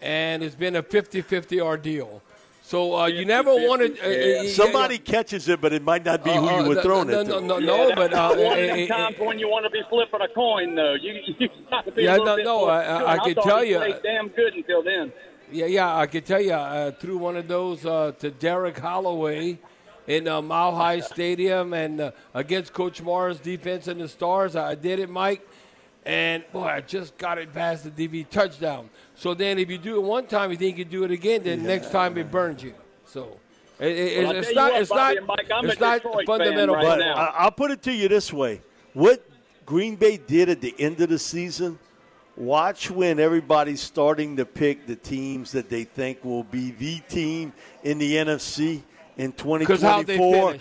and 0.00 0.42
it's 0.42 0.54
been 0.54 0.76
a 0.76 0.82
50-50 0.82 1.60
ordeal. 1.60 2.22
So 2.68 2.94
uh, 2.94 3.06
you 3.06 3.24
never 3.24 3.54
wanted. 3.54 3.98
Uh, 3.98 4.08
yeah. 4.08 4.50
Somebody 4.50 4.96
yeah. 4.96 5.00
catches 5.00 5.48
it, 5.48 5.58
but 5.58 5.72
it 5.72 5.82
might 5.82 6.04
not 6.04 6.22
be 6.22 6.34
who 6.34 6.50
you 6.50 6.68
were 6.68 6.82
throwing 6.82 7.08
no, 7.08 7.20
it 7.20 7.26
no, 7.26 7.40
to. 7.40 7.46
No, 7.46 7.58
no, 7.58 7.88
no, 7.88 7.94
but 7.94 8.12
uh, 8.12 8.34
one 8.34 8.58
of 8.58 8.76
the 8.76 8.86
times 8.86 9.16
when 9.18 9.38
you 9.38 9.48
want 9.48 9.64
to 9.64 9.70
be 9.70 9.80
flipping 9.88 10.20
a 10.20 10.28
coin, 10.28 10.74
though. 10.74 10.92
You, 10.92 11.14
you 11.38 11.48
got 11.70 11.86
to 11.86 11.92
be 11.92 12.02
yeah, 12.02 12.16
a 12.16 12.18
little 12.18 12.36
no, 12.36 12.42
no. 12.42 12.64
I, 12.66 12.82
I, 12.82 13.12
I 13.14 13.18
can 13.20 13.42
tell 13.42 13.64
you. 13.64 13.78
Damn 14.02 14.28
good 14.28 14.52
until 14.52 14.82
then. 14.82 15.10
Yeah, 15.50 15.64
yeah. 15.64 15.96
I 15.96 16.06
can 16.06 16.22
tell 16.22 16.42
you. 16.42 16.52
I 16.52 16.90
threw 16.90 17.16
one 17.16 17.38
of 17.38 17.48
those 17.48 17.86
uh, 17.86 18.12
to 18.18 18.30
Derek 18.32 18.76
Holloway 18.76 19.58
in 20.06 20.28
uh, 20.28 20.42
Mile 20.42 20.76
High 20.76 21.00
Stadium 21.00 21.72
and 21.72 22.02
uh, 22.02 22.10
against 22.34 22.74
Coach 22.74 23.00
Morris' 23.00 23.40
defense 23.40 23.88
and 23.88 23.98
the 23.98 24.08
Stars. 24.08 24.56
I 24.56 24.74
did 24.74 24.98
it, 24.98 25.08
Mike. 25.08 25.40
And 26.06 26.42
boy, 26.52 26.64
I 26.64 26.80
just 26.80 27.18
got 27.18 27.38
it 27.38 27.52
past 27.52 27.84
the 27.84 27.90
DV 28.08 28.30
touchdown. 28.30 28.88
So 29.14 29.34
then, 29.34 29.58
if 29.58 29.68
you 29.70 29.78
do 29.78 29.96
it 29.96 30.02
one 30.02 30.26
time, 30.26 30.50
you 30.50 30.56
think 30.56 30.78
you 30.78 30.84
can 30.84 30.90
do 30.92 31.04
it 31.04 31.10
again. 31.10 31.42
Then 31.42 31.62
next 31.64 31.90
time 31.90 32.16
it 32.16 32.30
burns 32.30 32.62
you. 32.62 32.74
So 33.04 33.38
it, 33.78 33.86
it, 33.88 34.26
Well, 34.26 34.36
it's 34.36 34.54
not. 34.54 34.72
what, 34.72 34.80
it's 34.82 34.90
Bobby 34.90 35.14
not. 35.16 35.26
Mike, 35.26 35.50
I'm 35.52 35.64
a 35.66 35.68
it's 35.68 35.80
not 35.80 36.02
fundamental. 36.24 36.74
right 36.76 36.84
But 36.84 36.98
now. 37.00 37.14
I, 37.14 37.26
I'll 37.44 37.50
put 37.50 37.70
it 37.70 37.82
to 37.82 37.92
you 37.92 38.08
this 38.08 38.32
way: 38.32 38.62
what 38.94 39.22
Green 39.66 39.96
Bay 39.96 40.16
did 40.16 40.48
at 40.48 40.60
the 40.60 40.74
end 40.78 41.00
of 41.00 41.08
the 41.10 41.18
season. 41.18 41.78
Watch 42.36 42.88
when 42.88 43.18
everybody's 43.18 43.80
starting 43.80 44.36
to 44.36 44.46
pick 44.46 44.86
the 44.86 44.94
teams 44.94 45.50
that 45.50 45.68
they 45.68 45.82
think 45.82 46.24
will 46.24 46.44
be 46.44 46.70
the 46.70 47.00
team 47.08 47.52
in 47.82 47.98
the 47.98 48.14
NFC 48.14 48.84
in 49.16 49.32
'Cause 49.32 49.82
how 49.82 50.04
they 50.04 50.16
2024. 50.16 50.54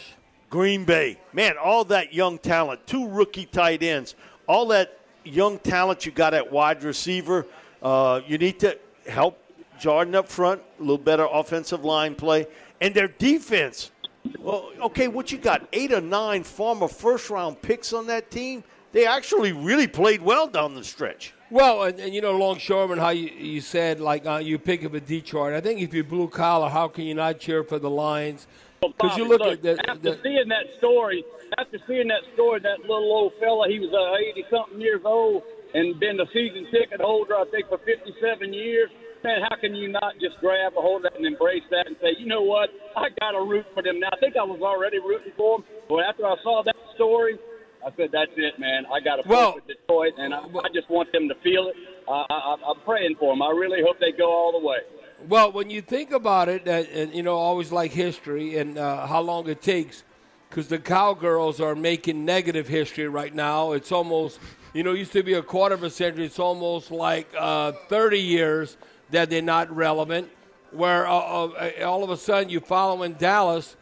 Green 0.49 0.85
Bay, 0.85 1.19
man, 1.33 1.53
all 1.63 1.83
that 1.85 2.15
young 2.15 2.39
talent, 2.39 2.87
two 2.87 3.07
rookie 3.07 3.45
tight 3.45 3.83
ends, 3.83 4.15
all 4.47 4.65
that 4.69 4.96
young 5.27 5.59
talent 5.59 6.05
you 6.05 6.11
got 6.11 6.33
at 6.33 6.51
wide 6.51 6.83
receiver. 6.83 7.45
Uh, 7.81 8.21
you 8.27 8.37
need 8.37 8.59
to 8.59 8.77
help 9.07 9.39
Jordan 9.79 10.15
up 10.15 10.27
front, 10.27 10.61
a 10.79 10.81
little 10.81 10.97
better 10.97 11.27
offensive 11.31 11.85
line 11.85 12.15
play, 12.15 12.47
and 12.81 12.93
their 12.93 13.07
defense. 13.07 13.91
Well, 14.39 14.71
okay, 14.81 15.07
what 15.07 15.31
you 15.31 15.37
got? 15.37 15.67
Eight 15.73 15.93
or 15.93 16.01
nine 16.01 16.43
former 16.43 16.87
first 16.87 17.29
round 17.29 17.61
picks 17.61 17.93
on 17.93 18.07
that 18.07 18.31
team. 18.31 18.63
They 18.91 19.05
actually 19.05 19.51
really 19.51 19.87
played 19.87 20.21
well 20.21 20.47
down 20.47 20.73
the 20.73 20.83
stretch. 20.83 21.33
Well, 21.49 21.83
and, 21.83 21.99
and 21.99 22.13
you 22.13 22.21
know, 22.21 22.37
longshoreman, 22.37 22.97
how 22.97 23.09
you, 23.09 23.29
you 23.29 23.61
said 23.61 23.99
like 23.99 24.25
uh, 24.25 24.37
you 24.37 24.57
pick 24.57 24.83
up 24.83 24.93
a 24.93 24.99
Detroit. 24.99 25.53
I 25.53 25.61
think 25.61 25.79
if 25.79 25.93
you're 25.93 26.03
blue 26.03 26.27
collar, 26.27 26.69
how 26.69 26.87
can 26.87 27.05
you 27.05 27.13
not 27.13 27.39
cheer 27.39 27.63
for 27.63 27.79
the 27.79 27.89
Lions? 27.89 28.47
Because 28.81 29.17
you 29.17 29.25
Bobby, 29.25 29.43
look, 29.43 29.57
at 29.57 29.61
the, 29.61 29.89
after 29.89 30.11
the 30.13 30.19
seeing 30.23 30.49
that 30.49 30.65
story, 30.77 31.23
after 31.57 31.79
seeing 31.87 32.07
that 32.09 32.21
story, 32.33 32.61
that 32.61 32.81
little 32.81 33.09
old 33.09 33.33
fella, 33.39 33.67
he 33.67 33.79
was 33.79 33.89
uh, 33.89 34.37
80 34.37 34.45
something 34.49 34.81
years 34.81 35.01
old 35.03 35.43
and 35.73 35.99
been 35.99 36.17
the 36.17 36.27
season 36.33 36.67
ticket 36.71 37.01
holder, 37.01 37.35
I 37.35 37.45
think, 37.51 37.67
for 37.69 37.79
57 37.79 38.53
years. 38.53 38.89
Man, 39.23 39.41
how 39.49 39.57
can 39.59 39.75
you 39.75 39.89
not 39.89 40.13
just 40.21 40.37
grab 40.39 40.77
a 40.77 40.81
hold 40.81 41.03
of 41.03 41.11
that 41.11 41.17
and 41.17 41.25
embrace 41.25 41.65
that 41.71 41.87
and 41.87 41.97
say, 41.99 42.13
you 42.19 42.27
know 42.27 42.43
what, 42.43 42.69
I 42.95 43.09
got 43.19 43.33
to 43.33 43.41
root 43.41 43.65
for 43.73 43.81
them 43.81 43.99
now. 43.99 44.13
I 44.13 44.19
think 44.21 44.37
I 44.37 44.45
was 44.45 44.61
already 44.61 44.99
rooting 44.99 45.33
for 45.35 45.57
them, 45.57 45.65
but 45.89 46.05
after 46.05 46.25
I 46.25 46.35
saw 46.43 46.61
that 46.63 46.77
story, 46.95 47.35
I 47.81 47.89
said, 47.97 48.09
that's 48.13 48.31
it, 48.37 48.59
man. 48.59 48.85
I 48.93 49.01
got 49.01 49.17
to 49.17 49.23
Well- 49.27 49.57
for 49.57 49.65
Detroit, 49.65 50.13
and 50.17 50.33
I, 50.33 50.45
I 50.45 50.69
just 50.73 50.89
want 50.89 51.11
them 51.11 51.27
to 51.29 51.35
feel 51.41 51.67
it. 51.67 51.75
Uh, 52.07 52.23
I, 52.29 52.55
I, 52.55 52.71
I'm 52.71 52.79
praying 52.85 53.15
for 53.19 53.33
them. 53.33 53.41
I 53.41 53.51
really 53.51 53.81
hope 53.81 53.97
they 53.99 54.13
go 54.15 54.29
all 54.29 54.53
the 54.53 54.65
way. 54.65 54.79
Well, 55.25 55.51
when 55.51 55.71
you 55.71 55.81
think 55.81 56.11
about 56.11 56.47
it, 56.47 56.67
uh, 56.67 56.83
and 56.93 57.13
you 57.13 57.23
know, 57.23 57.35
always 57.35 57.71
like 57.71 57.91
history 57.91 58.57
and 58.57 58.77
uh, 58.77 59.07
how 59.07 59.21
long 59.21 59.49
it 59.49 59.63
takes, 59.63 60.03
because 60.47 60.67
the 60.67 60.77
cowgirls 60.77 61.59
are 61.59 61.75
making 61.75 62.23
negative 62.23 62.67
history 62.67 63.07
right 63.07 63.33
now. 63.33 63.71
It's 63.71 63.91
almost, 63.91 64.39
you 64.73 64.83
know, 64.83 64.93
used 64.93 65.13
to 65.13 65.23
be 65.23 65.33
a 65.33 65.41
quarter 65.41 65.73
of 65.73 65.81
a 65.81 65.89
century. 65.89 66.25
It's 66.25 66.37
almost 66.37 66.91
like 66.91 67.27
uh, 67.37 67.71
30 67.89 68.19
years 68.19 68.77
that 69.09 69.31
they're 69.31 69.41
not 69.41 69.75
relevant. 69.75 70.29
Where 70.71 71.07
uh, 71.07 71.17
uh, 71.17 71.71
all 71.83 72.03
of 72.03 72.11
a 72.11 72.17
sudden 72.17 72.49
you 72.49 72.59
follow 72.59 73.01
in 73.01 73.13
Dallas, 73.15 73.75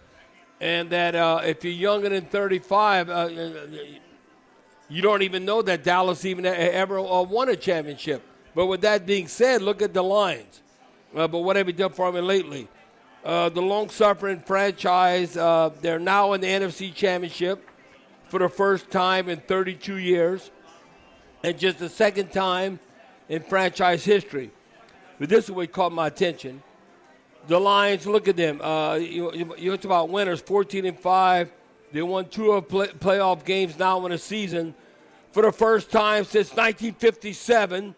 and 0.61 0.89
that 0.91 1.15
uh, 1.15 1.41
if 1.43 1.65
you're 1.65 1.73
younger 1.73 2.07
than 2.07 2.25
35, 2.27 3.09
uh, 3.09 3.29
you 4.87 5.01
don't 5.01 5.21
even 5.21 5.43
know 5.43 5.61
that 5.63 5.83
Dallas 5.83 6.23
even 6.23 6.45
ever 6.45 7.01
won 7.01 7.49
a 7.49 7.57
championship. 7.57 8.23
But 8.53 8.67
with 8.67 8.81
that 8.81 9.05
being 9.05 9.27
said, 9.27 9.61
look 9.61 9.81
at 9.81 9.93
the 9.93 10.03
Lions. 10.03 10.61
Uh, 11.15 11.27
but 11.27 11.39
what 11.39 11.55
have 11.55 11.67
you 11.67 11.73
done 11.73 11.91
for 11.91 12.11
them 12.11 12.25
lately? 12.25 12.67
Uh, 13.23 13.49
the 13.49 13.61
long 13.61 13.89
suffering 13.89 14.39
franchise, 14.39 15.37
uh, 15.37 15.69
they're 15.81 15.97
now 15.97 16.33
in 16.33 16.41
the 16.41 16.47
NFC 16.47 16.93
Championship 16.93 17.67
for 18.27 18.39
the 18.39 18.49
first 18.49 18.91
time 18.91 19.29
in 19.29 19.39
32 19.39 19.95
years, 19.97 20.51
and 21.43 21.57
just 21.57 21.79
the 21.79 21.89
second 21.89 22.31
time 22.31 22.79
in 23.29 23.41
franchise 23.41 24.03
history. 24.03 24.51
But 25.17 25.29
this 25.29 25.45
is 25.45 25.51
what 25.51 25.71
caught 25.71 25.93
my 25.93 26.07
attention. 26.07 26.61
The 27.47 27.59
Lions, 27.59 28.05
look 28.05 28.27
at 28.27 28.35
them. 28.35 28.59
Uh, 28.61 28.95
you, 28.95 29.31
you, 29.33 29.55
you 29.57 29.73
about 29.73 30.09
winners, 30.09 30.41
14 30.41 30.85
and 30.85 30.99
5. 30.99 31.51
They 31.93 32.01
won 32.01 32.27
two 32.27 32.51
of 32.51 32.67
play, 32.67 32.87
playoff 32.87 33.45
games 33.45 33.79
now 33.79 34.05
in 34.05 34.11
a 34.11 34.17
season 34.17 34.75
for 35.35 35.41
the 35.41 35.51
first 35.51 35.91
time 35.91 36.23
since 36.23 36.51
1957. 36.51 37.93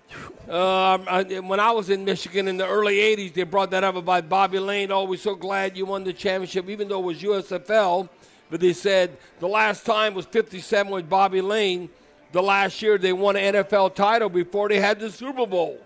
Um, 0.50 1.06
when 1.47 1.60
I 1.60 1.69
was 1.69 1.91
in 1.91 2.04
Michigan 2.04 2.47
in 2.47 2.58
the 2.58 2.65
early 2.65 2.95
80s, 2.95 3.32
they 3.32 3.43
brought 3.43 3.69
that 3.69 3.84
up 3.84 3.95
about 3.95 4.28
Bobby 4.28 4.58
Layne. 4.58 4.91
Oh, 4.91 5.04
we're 5.04 5.19
so 5.19 5.36
glad 5.36 5.78
you 5.78 5.86
won 5.86 6.04
the 6.04 6.13
championship, 6.13 6.67
even 6.67 6.88
though 6.88 6.97
it 6.97 7.06
was 7.06 7.21
USFL. 7.21 8.10
But 8.50 8.60
they 8.60 8.73
said 8.73 9.19
the 9.39 9.47
last 9.47 9.86
time 9.86 10.15
was 10.15 10.26
57 10.26 10.91
with 10.91 11.08
Bobby 11.08 11.41
Layne. 11.41 11.89
The 12.32 12.41
last 12.41 12.82
year 12.82 12.97
they 12.97 13.13
won 13.13 13.36
an 13.36 13.54
NFL 13.54 13.93
title 13.93 14.30
before 14.30 14.67
they 14.67 14.80
had 14.80 15.00
the 15.00 15.12
Super 15.12 15.45
Bowl. 15.45 15.80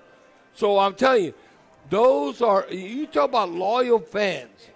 So 0.53 0.79
I'm 0.79 0.93
telling 0.93 1.25
you, 1.25 1.33
those 1.89 2.41
are, 2.41 2.65
you 2.71 3.07
talk 3.07 3.27
about 3.27 3.49
loyal 3.49 3.99
fans. 3.99 4.69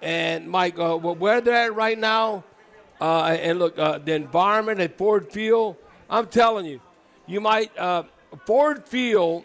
And 0.00 0.50
Mike, 0.50 0.80
uh, 0.80 0.96
where 0.96 1.40
they're 1.40 1.66
at 1.66 1.76
right 1.76 1.96
now, 1.96 2.42
uh, 3.00 3.36
and 3.40 3.60
look, 3.60 3.78
uh, 3.78 3.98
the 3.98 4.14
environment 4.14 4.80
at 4.80 4.98
Ford 4.98 5.30
Field, 5.30 5.76
I'm 6.12 6.26
telling 6.26 6.66
you, 6.66 6.80
you 7.26 7.40
might, 7.40 7.76
uh, 7.76 8.04
Ford 8.44 8.84
Field 8.84 9.44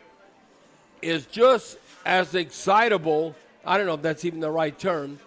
is 1.01 1.25
just 1.25 1.77
as 2.05 2.35
excitable. 2.35 3.35
I 3.65 3.77
don't 3.77 3.87
know 3.87 3.95
if 3.95 4.03
that's 4.03 4.23
even 4.25 4.39
the 4.39 4.51
right 4.51 4.77
term. 4.77 5.19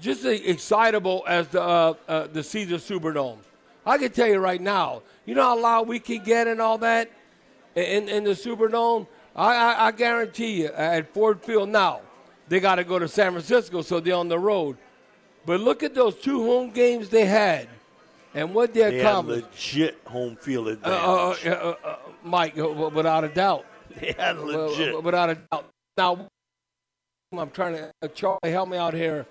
Just 0.00 0.24
as 0.24 0.40
excitable 0.40 1.24
as 1.26 1.48
the 1.48 1.60
uh, 1.60 1.94
uh, 2.08 2.26
the 2.28 2.42
Caesar 2.42 2.76
Superdome. 2.76 3.38
I 3.84 3.98
can 3.98 4.12
tell 4.12 4.28
you 4.28 4.38
right 4.38 4.60
now. 4.60 5.02
You 5.26 5.34
know 5.34 5.42
how 5.42 5.58
loud 5.58 5.88
we 5.88 5.98
can 5.98 6.22
get 6.22 6.46
and 6.46 6.60
all 6.60 6.78
that 6.78 7.10
in 7.74 8.08
in 8.08 8.24
the 8.24 8.30
Superdome. 8.30 9.06
I, 9.34 9.56
I, 9.56 9.86
I 9.88 9.90
guarantee 9.90 10.62
you 10.62 10.68
at 10.68 11.12
Ford 11.12 11.42
Field 11.42 11.68
now 11.68 12.00
they 12.48 12.60
got 12.60 12.76
to 12.76 12.84
go 12.84 12.98
to 12.98 13.08
San 13.08 13.32
Francisco, 13.32 13.82
so 13.82 14.00
they're 14.00 14.14
on 14.14 14.28
the 14.28 14.38
road. 14.38 14.76
But 15.44 15.60
look 15.60 15.82
at 15.82 15.94
those 15.94 16.14
two 16.16 16.42
home 16.44 16.70
games 16.70 17.08
they 17.08 17.24
had, 17.26 17.68
and 18.34 18.54
what 18.54 18.72
they, 18.74 18.80
They 18.90 18.98
had 18.98 19.06
accomplished. 19.06 19.46
legit 19.52 20.00
home 20.06 20.36
field 20.36 20.68
Uh, 20.68 20.70
advantage. 20.72 21.46
uh, 21.46 21.50
uh, 21.50 21.74
uh, 21.88 21.96
Mike, 22.24 22.58
uh, 22.58 22.68
without 22.68 23.24
a 23.24 23.28
doubt. 23.28 23.64
They 24.00 24.14
had 24.16 24.38
legit. 24.38 24.94
Uh, 24.94 25.00
without 25.00 25.30
a 25.30 25.38
doubt. 25.50 25.64
Now, 25.96 26.28
I'm 27.36 27.50
trying 27.50 27.74
to, 27.74 27.90
uh, 28.02 28.08
Charlie, 28.08 28.38
help 28.50 28.68
me 28.68 28.76
out 28.76 28.94
here. 28.94 29.26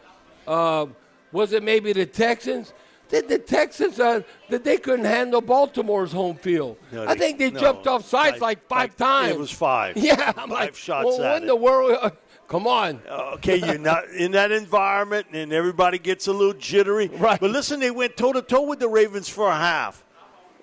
Uh, 0.48 0.88
was 1.32 1.54
it 1.54 1.64
maybe 1.64 1.94
the 1.94 2.06
Texans? 2.06 2.74
Did 3.10 3.30
the 3.30 3.40
Texans, 3.40 4.00
uh, 4.02 4.22
that 4.50 4.66
they 4.66 4.78
couldn't 4.78 5.06
handle 5.06 5.40
Baltimore's 5.40 6.12
home 6.12 6.36
field? 6.36 6.78
No, 6.92 7.06
I 7.08 7.16
think 7.16 7.38
they 7.40 7.50
no, 7.52 7.60
jumped 7.60 7.88
off 7.88 8.06
sides 8.06 8.42
like 8.42 8.68
five, 8.68 8.98
times. 8.98 9.32
It 9.32 9.40
was 9.40 9.52
five. 9.52 9.96
Yeah, 10.10 10.34
I'm 10.36 10.50
five 10.50 10.50
like, 10.50 10.76
shots 10.76 11.06
well, 11.06 11.22
at 11.22 11.28
what 11.32 11.38
in 11.38 11.44
it. 11.44 11.48
the 11.48 11.56
world? 11.56 12.12
Uh, 12.48 12.52
Come 12.52 12.68
on. 12.68 13.02
okay, 13.36 13.58
you're 13.58 13.78
not 13.80 14.10
in 14.10 14.32
that 14.32 14.52
environment, 14.52 15.28
and 15.34 15.52
everybody 15.52 16.00
gets 16.00 16.28
a 16.28 16.34
little 16.34 16.54
jittery. 16.54 17.08
Right. 17.08 17.40
But 17.40 17.52
listen, 17.52 17.80
they 17.80 17.92
went 17.92 18.18
toe 18.18 18.34
to 18.34 18.42
toe 18.42 18.64
with 18.64 18.80
the 18.80 18.88
Ravens 18.88 19.30
for 19.30 19.48
a 19.48 19.56
half. 19.56 20.04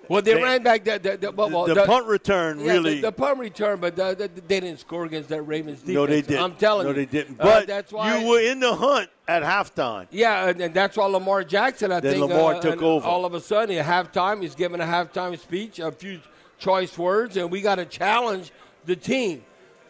Well, 0.07 0.21
they, 0.21 0.33
They- 0.33 0.43
ran 0.43 0.63
back 0.63 0.83
that. 0.85 1.03
that, 1.03 1.21
that 1.21 1.35
well, 1.35 1.65
the, 1.65 1.83
punt 1.85 2.05
return 2.05 2.59
yeah, 2.59 2.73
really. 2.73 2.95
The, 2.95 3.07
the 3.07 3.11
punt 3.11 3.39
return, 3.39 3.79
but 3.79 3.95
the, 3.95 4.15
the, 4.15 4.41
they 4.41 4.59
didn't 4.59 4.79
score 4.79 5.05
against 5.05 5.29
that 5.29 5.41
Ravens 5.43 5.79
defense. 5.79 5.95
no, 5.95 6.05
they 6.05 6.21
didn't. 6.21 6.43
I'm 6.43 6.55
telling 6.55 6.85
no, 6.85 6.91
you. 6.91 6.95
No, 6.95 7.01
they 7.01 7.05
didn't. 7.05 7.39
Uh, 7.39 7.43
But 7.43 7.67
that's 7.67 7.91
why 7.91 8.19
you 8.19 8.27
were 8.27 8.39
in 8.39 8.59
the 8.59 8.75
hunt 8.75 9.09
at 9.27 9.43
halftime. 9.43 10.07
Yeah, 10.11 10.49
and, 10.49 10.61
and 10.61 10.73
that's 10.73 10.97
why 10.97 11.05
Lamar 11.05 11.43
Jackson, 11.43 11.91
I 11.91 11.99
Then 11.99 12.19
think, 12.19 12.29
Lamar 12.29 12.55
uh, 12.55 12.61
took 12.61 12.81
over. 12.81 13.05
All 13.05 13.25
of 13.25 13.33
a 13.33 13.41
sudden, 13.41 13.75
at 13.77 13.85
halftime, 13.85 14.41
he's 14.41 14.55
giving 14.55 14.79
a 14.79 14.85
halftime 14.85 15.37
speech, 15.39 15.79
a 15.79 15.91
few 15.91 16.19
choice 16.59 16.97
words, 16.97 17.37
and 17.37 17.49
we 17.49 17.61
got 17.61 17.75
to 17.75 17.85
challenge 17.85 18.51
the 18.85 18.95
team. 18.95 19.43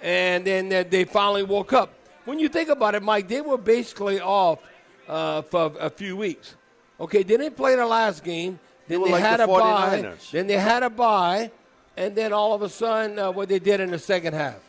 And 0.05 0.45
then 0.45 0.69
they 0.69 1.03
finally 1.03 1.41
woke 1.41 1.73
up. 1.73 1.91
When 2.25 2.37
you 2.37 2.47
think 2.47 2.69
about 2.69 2.93
it, 2.93 3.01
Mike, 3.01 3.27
they 3.27 3.41
were 3.41 3.57
basically 3.57 4.21
off 4.21 4.59
uh, 5.07 5.41
for 5.41 5.73
a 5.79 5.89
few 5.89 6.15
weeks. 6.15 6.55
Okay, 6.99 7.23
they 7.23 7.37
didn't 7.37 7.57
play 7.57 7.75
the 7.75 7.87
last 7.87 8.23
game. 8.23 8.59
Then 8.87 9.01
were 9.01 9.07
they 9.07 9.13
like 9.13 9.23
had 9.23 9.39
the 9.39 9.45
a 9.45 9.47
bye. 9.47 10.01
49ers. 10.03 10.29
Then 10.29 10.45
they 10.45 10.59
had 10.59 10.83
a 10.83 10.91
bye, 10.91 11.49
and 11.97 12.15
then 12.15 12.33
all 12.33 12.53
of 12.53 12.61
a 12.61 12.69
sudden, 12.69 13.17
uh, 13.17 13.31
what 13.31 13.49
they 13.49 13.57
did 13.57 13.79
in 13.79 13.89
the 13.89 13.97
second 13.97 14.35
half. 14.35 14.59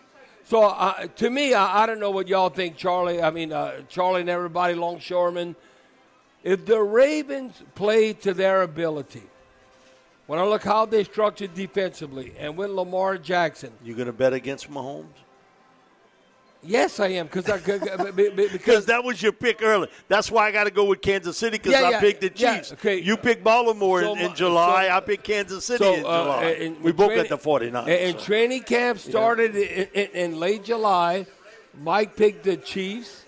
So 0.44 0.62
uh, 0.62 1.06
to 1.06 1.28
me, 1.28 1.52
I, 1.52 1.82
I 1.82 1.86
don't 1.86 2.00
know 2.00 2.12
what 2.12 2.28
y'all 2.28 2.48
think, 2.48 2.78
Charlie. 2.78 3.20
I 3.20 3.30
mean, 3.30 3.52
uh, 3.52 3.82
Charlie 3.90 4.22
and 4.22 4.30
everybody, 4.30 4.72
Longshoreman. 4.74 5.54
If 6.44 6.64
the 6.64 6.80
Ravens 6.80 7.62
play 7.74 8.14
to 8.14 8.32
their 8.32 8.62
ability, 8.62 9.24
when 10.28 10.38
I 10.38 10.44
look 10.44 10.62
how 10.62 10.86
they 10.86 11.04
structured 11.04 11.54
defensively, 11.54 12.32
and 12.38 12.56
with 12.56 12.70
Lamar 12.70 13.18
Jackson, 13.18 13.72
you're 13.84 13.96
going 13.96 14.06
to 14.06 14.14
bet 14.14 14.32
against 14.32 14.70
Mahomes? 14.70 15.04
Yes, 16.66 17.00
I 17.00 17.08
am 17.08 17.26
because 17.26 17.44
Because 17.44 17.80
because 18.52 18.86
that 18.86 19.02
was 19.04 19.22
your 19.22 19.32
pick 19.32 19.62
early. 19.62 19.88
That's 20.08 20.30
why 20.30 20.48
I 20.48 20.52
got 20.52 20.64
to 20.64 20.70
go 20.70 20.84
with 20.84 21.00
Kansas 21.00 21.36
City 21.38 21.58
because 21.58 21.72
Yeah, 21.72 21.82
I 21.86 21.90
yeah, 21.90 22.00
picked 22.00 22.20
the 22.20 22.32
yeah, 22.34 22.56
Chiefs. 22.58 22.72
okay. 22.74 22.98
You 22.98 23.16
picked 23.16 23.42
Baltimore 23.44 24.02
So 24.02 24.12
in, 24.14 24.18
in 24.30 24.34
July. 24.34 24.88
so- 24.88 24.92
I 24.96 25.00
picked 25.00 25.24
Kansas 25.24 25.64
City 25.64 25.84
so 25.84 25.94
in 25.94 26.00
uh, 26.00 26.22
July. 26.22 26.44
and- 26.60 26.80
we 26.82 26.92
both 26.92 27.08
training- 27.08 27.28
got 27.28 27.42
the 27.42 27.48
49ers. 27.50 27.88
And, 28.10 28.18
training 28.18 28.62
camp 28.62 28.98
started 28.98 29.54
in, 29.56 29.88
in, 29.94 30.10
in 30.32 30.40
late 30.40 30.64
July. 30.64 31.26
Mike 31.82 32.16
picked 32.16 32.44
the 32.44 32.56
Chiefs 32.56 33.24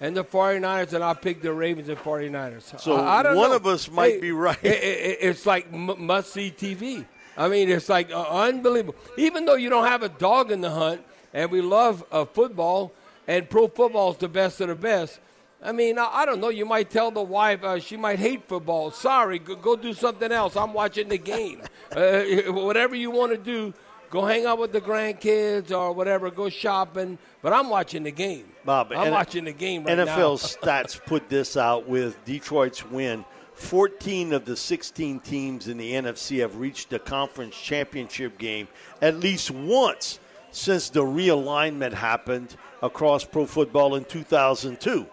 and 0.00 0.16
the 0.16 0.24
49ers, 0.24 0.92
and 0.94 1.04
I 1.04 1.14
picked 1.14 1.42
the 1.42 1.52
Ravens 1.52 1.88
and 1.88 1.98
49ers. 1.98 2.80
So 2.80 2.96
I, 2.96 3.20
I 3.22 3.34
one 3.34 3.50
know. 3.50 3.56
of 3.56 3.66
us 3.66 3.90
might 3.90 4.14
Hey, 4.14 4.20
be 4.20 4.32
right. 4.32 4.58
it- 4.62 4.82
it- 4.82 5.18
it's 5.20 5.46
like 5.46 5.66
m- 5.72 5.94
must 6.06 6.32
see 6.32 6.50
TV. 6.50 7.04
I 7.36 7.48
mean, 7.48 7.70
it's 7.70 7.88
like 7.88 8.10
uh, 8.10 8.22
unbelievable. 8.28 8.94
Even 9.16 9.44
though 9.46 9.54
you 9.54 9.70
don't 9.70 9.86
have 9.86 10.02
a 10.02 10.08
dog 10.10 10.50
in 10.52 10.60
the 10.60 10.70
hunt, 10.70 11.00
and 11.32 11.50
we 11.50 11.60
love 11.60 12.04
uh, 12.12 12.24
football, 12.24 12.92
and 13.26 13.48
pro 13.48 13.68
football 13.68 14.12
is 14.12 14.18
the 14.18 14.28
best 14.28 14.60
of 14.60 14.68
the 14.68 14.74
best. 14.74 15.20
I 15.62 15.72
mean, 15.72 15.98
I, 15.98 16.08
I 16.12 16.26
don't 16.26 16.40
know. 16.40 16.48
You 16.48 16.66
might 16.66 16.90
tell 16.90 17.10
the 17.10 17.22
wife 17.22 17.62
uh, 17.62 17.78
she 17.78 17.96
might 17.96 18.18
hate 18.18 18.48
football. 18.48 18.90
Sorry, 18.90 19.38
go, 19.38 19.54
go 19.54 19.76
do 19.76 19.94
something 19.94 20.32
else. 20.32 20.56
I'm 20.56 20.72
watching 20.72 21.08
the 21.08 21.18
game. 21.18 21.62
uh, 21.96 22.22
whatever 22.48 22.96
you 22.96 23.10
want 23.10 23.32
to 23.32 23.38
do, 23.38 23.72
go 24.10 24.24
hang 24.24 24.44
out 24.44 24.58
with 24.58 24.72
the 24.72 24.80
grandkids 24.80 25.70
or 25.70 25.92
whatever. 25.92 26.30
Go 26.30 26.48
shopping. 26.48 27.16
But 27.42 27.52
I'm 27.52 27.70
watching 27.70 28.02
the 28.02 28.10
game. 28.10 28.46
Bob, 28.64 28.92
I'm 28.92 29.08
N- 29.08 29.12
watching 29.12 29.44
the 29.44 29.52
game 29.52 29.84
right 29.84 29.98
NFL 29.98 30.06
now. 30.06 30.34
stats 30.36 31.04
put 31.04 31.28
this 31.28 31.56
out 31.56 31.88
with 31.88 32.22
Detroit's 32.24 32.84
win. 32.84 33.24
14 33.54 34.32
of 34.32 34.44
the 34.44 34.56
16 34.56 35.20
teams 35.20 35.68
in 35.68 35.76
the 35.76 35.92
NFC 35.92 36.40
have 36.40 36.56
reached 36.56 36.92
a 36.92 36.98
conference 36.98 37.54
championship 37.54 38.38
game 38.38 38.66
at 39.00 39.16
least 39.20 39.50
once 39.50 40.18
since 40.52 40.90
the 40.90 41.02
realignment 41.02 41.94
happened 41.94 42.54
across 42.82 43.24
pro 43.24 43.46
football 43.46 43.94
in 43.96 44.04
2002. 44.04 45.06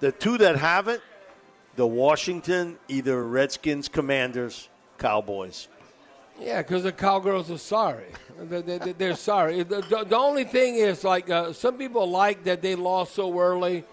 The 0.00 0.12
two 0.12 0.38
that 0.38 0.56
haven't, 0.56 1.02
the 1.76 1.86
Washington, 1.86 2.78
either 2.88 3.22
Redskins, 3.22 3.88
Commanders, 3.88 4.68
Cowboys. 4.98 5.68
Yeah, 6.40 6.62
because 6.62 6.82
the 6.84 6.92
cowgirls 6.92 7.50
are 7.50 7.58
sorry. 7.58 8.06
They- 8.38 8.60
they- 8.62 8.92
They're 8.92 9.14
sorry. 9.16 9.62
The, 9.62 10.16
only 10.16 10.44
thing 10.44 10.76
is, 10.76 11.04
like, 11.04 11.30
uh, 11.30 11.52
some 11.52 11.76
people 11.78 12.08
like 12.08 12.44
that 12.44 12.60
they 12.62 12.74
lost 12.74 13.14
so 13.14 13.38
early, 13.38 13.84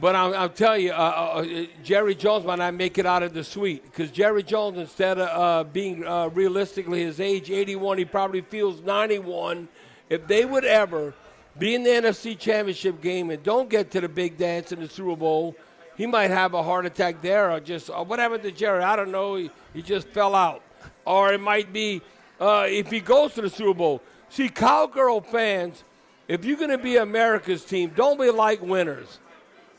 but 0.00 0.14
I'll, 0.14 0.34
I'll 0.34 0.48
tell 0.48 0.78
you, 0.78 0.92
uh, 0.92 0.94
uh, 0.94 1.64
Jerry 1.82 2.14
Jones 2.14 2.44
might 2.46 2.58
not 2.58 2.72
make 2.74 2.96
it 2.98 3.04
out 3.06 3.22
of 3.22 3.34
the 3.34 3.44
suite 3.44 3.84
because 3.84 4.10
Jerry 4.10 4.42
Jones, 4.42 4.78
instead 4.78 5.18
of 5.18 5.28
uh, 5.28 5.64
being 5.70 6.06
uh, 6.06 6.28
realistically 6.28 7.02
his 7.02 7.20
age, 7.20 7.50
81, 7.50 7.98
he 7.98 8.04
probably 8.06 8.40
feels 8.40 8.80
91. 8.82 9.68
If 10.08 10.26
they 10.26 10.44
would 10.44 10.64
ever 10.64 11.14
be 11.58 11.74
in 11.74 11.82
the 11.82 11.90
NFC 11.90 12.38
Championship 12.38 13.00
game 13.00 13.30
and 13.30 13.42
don't 13.42 13.68
get 13.68 13.90
to 13.92 14.00
the 14.00 14.08
big 14.08 14.36
dance 14.36 14.72
in 14.72 14.80
the 14.80 14.88
Super 14.88 15.16
Bowl, 15.16 15.56
he 15.96 16.06
might 16.06 16.30
have 16.30 16.54
a 16.54 16.62
heart 16.62 16.86
attack 16.86 17.20
there 17.22 17.50
or 17.50 17.60
just 17.60 17.90
or 17.90 18.04
whatever 18.04 18.38
to 18.38 18.52
Jerry. 18.52 18.82
I 18.82 18.96
don't 18.96 19.10
know. 19.10 19.34
He, 19.34 19.50
he 19.74 19.82
just 19.82 20.08
fell 20.08 20.34
out. 20.34 20.62
Or 21.04 21.32
it 21.32 21.40
might 21.40 21.72
be 21.72 22.00
uh, 22.40 22.66
if 22.68 22.90
he 22.90 23.00
goes 23.00 23.34
to 23.34 23.42
the 23.42 23.50
Super 23.50 23.74
Bowl. 23.74 24.02
See, 24.28 24.48
Cowgirl 24.48 25.22
fans, 25.22 25.82
if 26.28 26.44
you're 26.44 26.56
going 26.56 26.70
to 26.70 26.78
be 26.78 26.96
America's 26.96 27.64
team, 27.64 27.92
don't 27.96 28.20
be 28.20 28.30
like 28.30 28.62
winners. 28.62 29.18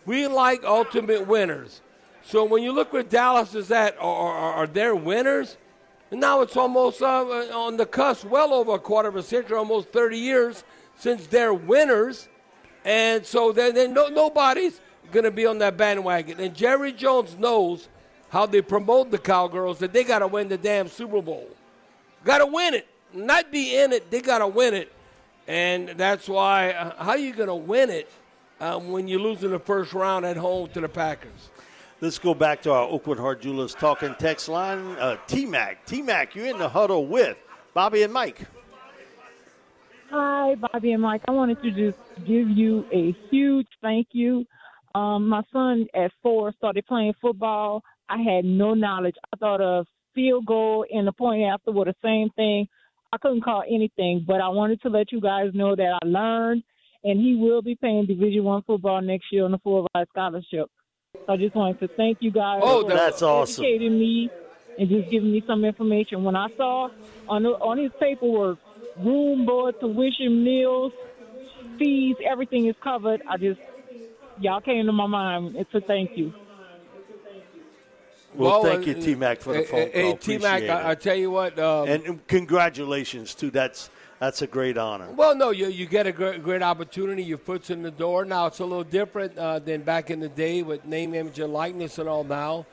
We 0.06 0.28
like 0.28 0.64
ultimate 0.64 1.28
winners. 1.28 1.82
So 2.24 2.44
when 2.44 2.64
you 2.64 2.72
look 2.72 2.92
where 2.92 3.04
Dallas 3.04 3.56
is 3.56 3.72
at, 3.72 3.96
are, 4.00 4.04
are, 4.04 4.54
are 4.54 4.68
they 4.68 4.92
winners? 4.92 5.56
Now 6.12 6.42
it's 6.42 6.58
almost 6.58 7.02
uh, 7.02 7.24
on 7.54 7.78
the 7.78 7.86
cusp, 7.86 8.26
well 8.26 8.54
over 8.54 8.74
a 8.74 8.80
quarter 8.80 9.10
of 9.10 9.16
a 9.16 9.24
century, 9.24 9.58
almost 9.58 9.90
30 9.90 10.18
years 10.18 10.64
since 10.98 11.28
they're 11.28 11.54
winners. 11.54 12.28
And 12.84 13.26
so 13.26 13.52
then, 13.52 13.76
then 13.76 13.94
no, 13.94 14.08
nobody's 14.08 14.82
going 15.12 15.26
to 15.26 15.32
be 15.32 15.46
on 15.46 15.60
that 15.60 15.78
bandwagon. 15.78 16.40
And 16.40 16.56
Jerry 16.56 16.94
Jones 16.94 17.38
knows 17.38 17.90
how 18.30 18.46
they 18.46 18.62
promote 18.62 19.12
the 19.12 19.18
Cowgirls 19.18 19.80
that 19.80 19.94
they 19.94 20.04
got 20.04 20.20
to 20.20 20.28
win 20.28 20.50
the 20.50 20.58
damn 20.58 20.88
Super 20.88 21.22
Bowl. 21.22 21.48
Got 22.24 22.40
to 22.40 22.46
win 22.48 22.74
it. 22.74 22.88
Not 23.14 23.52
be 23.52 23.80
in 23.80 23.92
it, 23.92 24.12
they 24.12 24.22
got 24.22 24.40
to 24.40 24.48
win 24.48 24.74
it. 24.74 24.92
And 25.48 25.90
that's 25.90 26.30
why, 26.30 26.72
uh, 26.72 27.04
how 27.04 27.12
are 27.12 27.18
you 27.18 27.34
going 27.34 27.48
to 27.48 27.56
win 27.56 27.90
it 27.90 28.12
um, 28.60 28.92
when 28.92 29.08
you 29.08 29.18
lose 29.18 29.44
in 29.44 29.50
the 29.50 29.60
first 29.60 29.94
round 29.94 30.26
at 30.26 30.38
home 30.38 30.70
to 30.70 30.82
the 30.82 30.90
Packers? 30.90 31.50
Let's 32.02 32.18
go 32.18 32.34
back 32.34 32.62
to 32.62 32.72
our 32.72 32.88
Oakwood 32.88 33.20
Heart 33.20 33.42
Jewelers 33.42 33.76
talking 33.76 34.16
text 34.18 34.48
line. 34.48 34.96
Uh, 34.98 35.18
T 35.28 35.46
Mac, 35.46 35.86
T 35.86 36.02
Mac, 36.02 36.34
you're 36.34 36.46
in 36.46 36.58
the 36.58 36.70
huddle 36.70 37.06
with 37.06 37.38
Bobby 37.74 38.04
and 38.04 38.14
Mike. 38.14 38.48
Hi, 40.10 40.56
Bobby 40.56 40.94
and 40.94 41.02
Mike. 41.02 41.24
I 41.28 41.32
wanted 41.32 41.62
to 41.62 41.72
just 41.72 41.98
give 42.26 42.48
you 42.50 42.86
a 42.94 43.14
huge 43.30 43.68
thank 43.82 44.08
you. 44.14 44.46
Um, 44.96 45.28
my 45.28 45.42
son 45.52 45.88
at 45.94 46.12
four 46.24 46.54
started 46.58 46.86
playing 46.88 47.14
football. 47.22 47.84
I 48.08 48.18
had 48.18 48.46
no 48.46 48.74
knowledge. 48.74 49.16
I 49.34 49.38
thought 49.38 49.60
a 49.60 49.84
field 50.16 50.46
goal 50.46 50.86
and 50.90 51.06
the 51.06 51.12
point 51.12 51.44
after 51.44 51.74
were 51.74 51.86
the 51.86 51.96
same 52.02 52.30
thing. 52.38 52.66
I 53.12 53.18
couldn't 53.18 53.44
call 53.44 53.64
anything, 53.68 54.24
but 54.26 54.40
I 54.40 54.48
wanted 54.48 54.82
to 54.84 54.90
let 54.90 55.12
you 55.12 55.20
guys 55.20 55.50
know 55.54 55.76
that 55.76 56.00
I 56.02 56.06
learned, 56.08 56.64
and 57.04 57.20
he 57.20 57.36
will 57.36 57.62
be 57.62 57.76
playing 57.76 58.06
Division 58.06 58.46
One 58.46 58.62
football 58.64 59.02
next 59.02 59.26
year 59.34 59.44
on 59.44 59.52
the 59.52 59.58
full 59.58 59.86
ride 59.94 60.08
scholarship. 60.10 60.70
So 61.16 61.34
I 61.34 61.38
just 61.38 61.56
wanted 61.56 61.80
to 61.80 61.88
thank 61.98 62.18
you 62.22 62.32
guys. 62.32 62.62
Oh, 62.64 62.84
for 62.84 62.90
that's 62.90 63.22
awesome. 63.22 63.66
Educating 63.66 63.98
me 64.00 64.32
and 64.78 64.90
just 64.90 65.10
giving 65.10 65.32
me 65.32 65.44
some 65.48 65.66
information. 65.66 66.24
When 66.24 66.36
I 66.36 66.48
saw 66.56 66.90
on 67.28 67.44
the, 67.44 67.50
on 67.50 67.78
his 67.80 67.92
paperwork, 68.00 68.60
room, 69.04 69.46
board, 69.46 69.76
tuition, 69.80 70.44
meals, 70.44 70.94
fees, 71.80 72.16
everything 72.30 72.68
is 72.68 72.76
covered. 72.84 73.22
I 73.28 73.38
just 73.38 73.60
y'all 74.40 74.62
came 74.62 74.86
to 74.86 74.92
my 74.92 75.08
mind. 75.08 75.56
It's 75.58 75.74
a 75.74 75.82
thank 75.82 76.12
you. 76.14 76.32
Well, 78.36 78.52
Well, 78.52 78.64
thank 78.64 78.86
you, 78.86 78.94
uh, 78.94 79.02
T 79.02 79.16
Mac, 79.16 79.42
for 79.42 79.54
the 79.54 79.62
hey, 79.62 79.66
phone 79.66 79.90
hey, 79.92 80.02
call. 80.04 80.18
T-Mac, 80.18 80.64
I- 80.70 80.92
I 80.92 80.96
tell 80.96 81.16
you 81.16 81.32
what, 81.32 81.58
um, 81.58 81.90
and 81.90 82.28
congratulations 82.28 83.34
too. 83.34 83.50
That's 83.50 83.90
that's 84.20 84.42
a 84.42 84.48
great 84.48 84.78
honor. 84.78 85.10
Well, 85.12 85.34
no, 85.36 85.52
you, 85.52 85.68
you 85.68 85.86
get 85.86 86.06
a 86.06 86.12
great, 86.12 86.44
great 86.44 86.62
opportunity. 86.62 87.24
Your 87.24 87.38
foot's 87.38 87.70
in 87.70 87.82
the 87.82 87.92
door. 87.92 88.26
Now, 88.26 88.48
it's 88.48 88.60
a 88.60 88.66
little 88.66 88.84
different 88.84 89.38
uh, 89.38 89.60
than 89.60 89.82
back 89.82 90.12
in 90.12 90.20
the 90.20 90.28
day 90.30 90.62
with 90.62 90.84
name, 90.86 91.14
image, 91.14 91.40
and 91.40 91.54
likeness 91.54 91.98
and 92.00 92.10
all 92.10 92.26
now. 92.26 92.66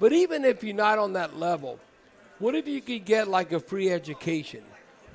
But 0.00 0.12
even 0.12 0.44
if 0.44 0.64
you're 0.64 0.74
not 0.74 0.98
on 0.98 1.12
that 1.12 1.38
level, 1.38 1.78
what 2.38 2.54
if 2.54 2.66
you 2.66 2.80
could 2.80 3.04
get 3.04 3.28
like 3.28 3.52
a 3.52 3.60
free 3.60 3.90
education 3.90 4.64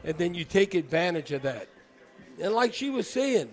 and 0.03 0.17
then 0.17 0.33
you 0.33 0.43
take 0.45 0.75
advantage 0.75 1.31
of 1.31 1.41
that? 1.41 1.67
And 2.41 2.53
like 2.53 2.73
she 2.73 2.89
was 2.89 3.09
saying, 3.09 3.49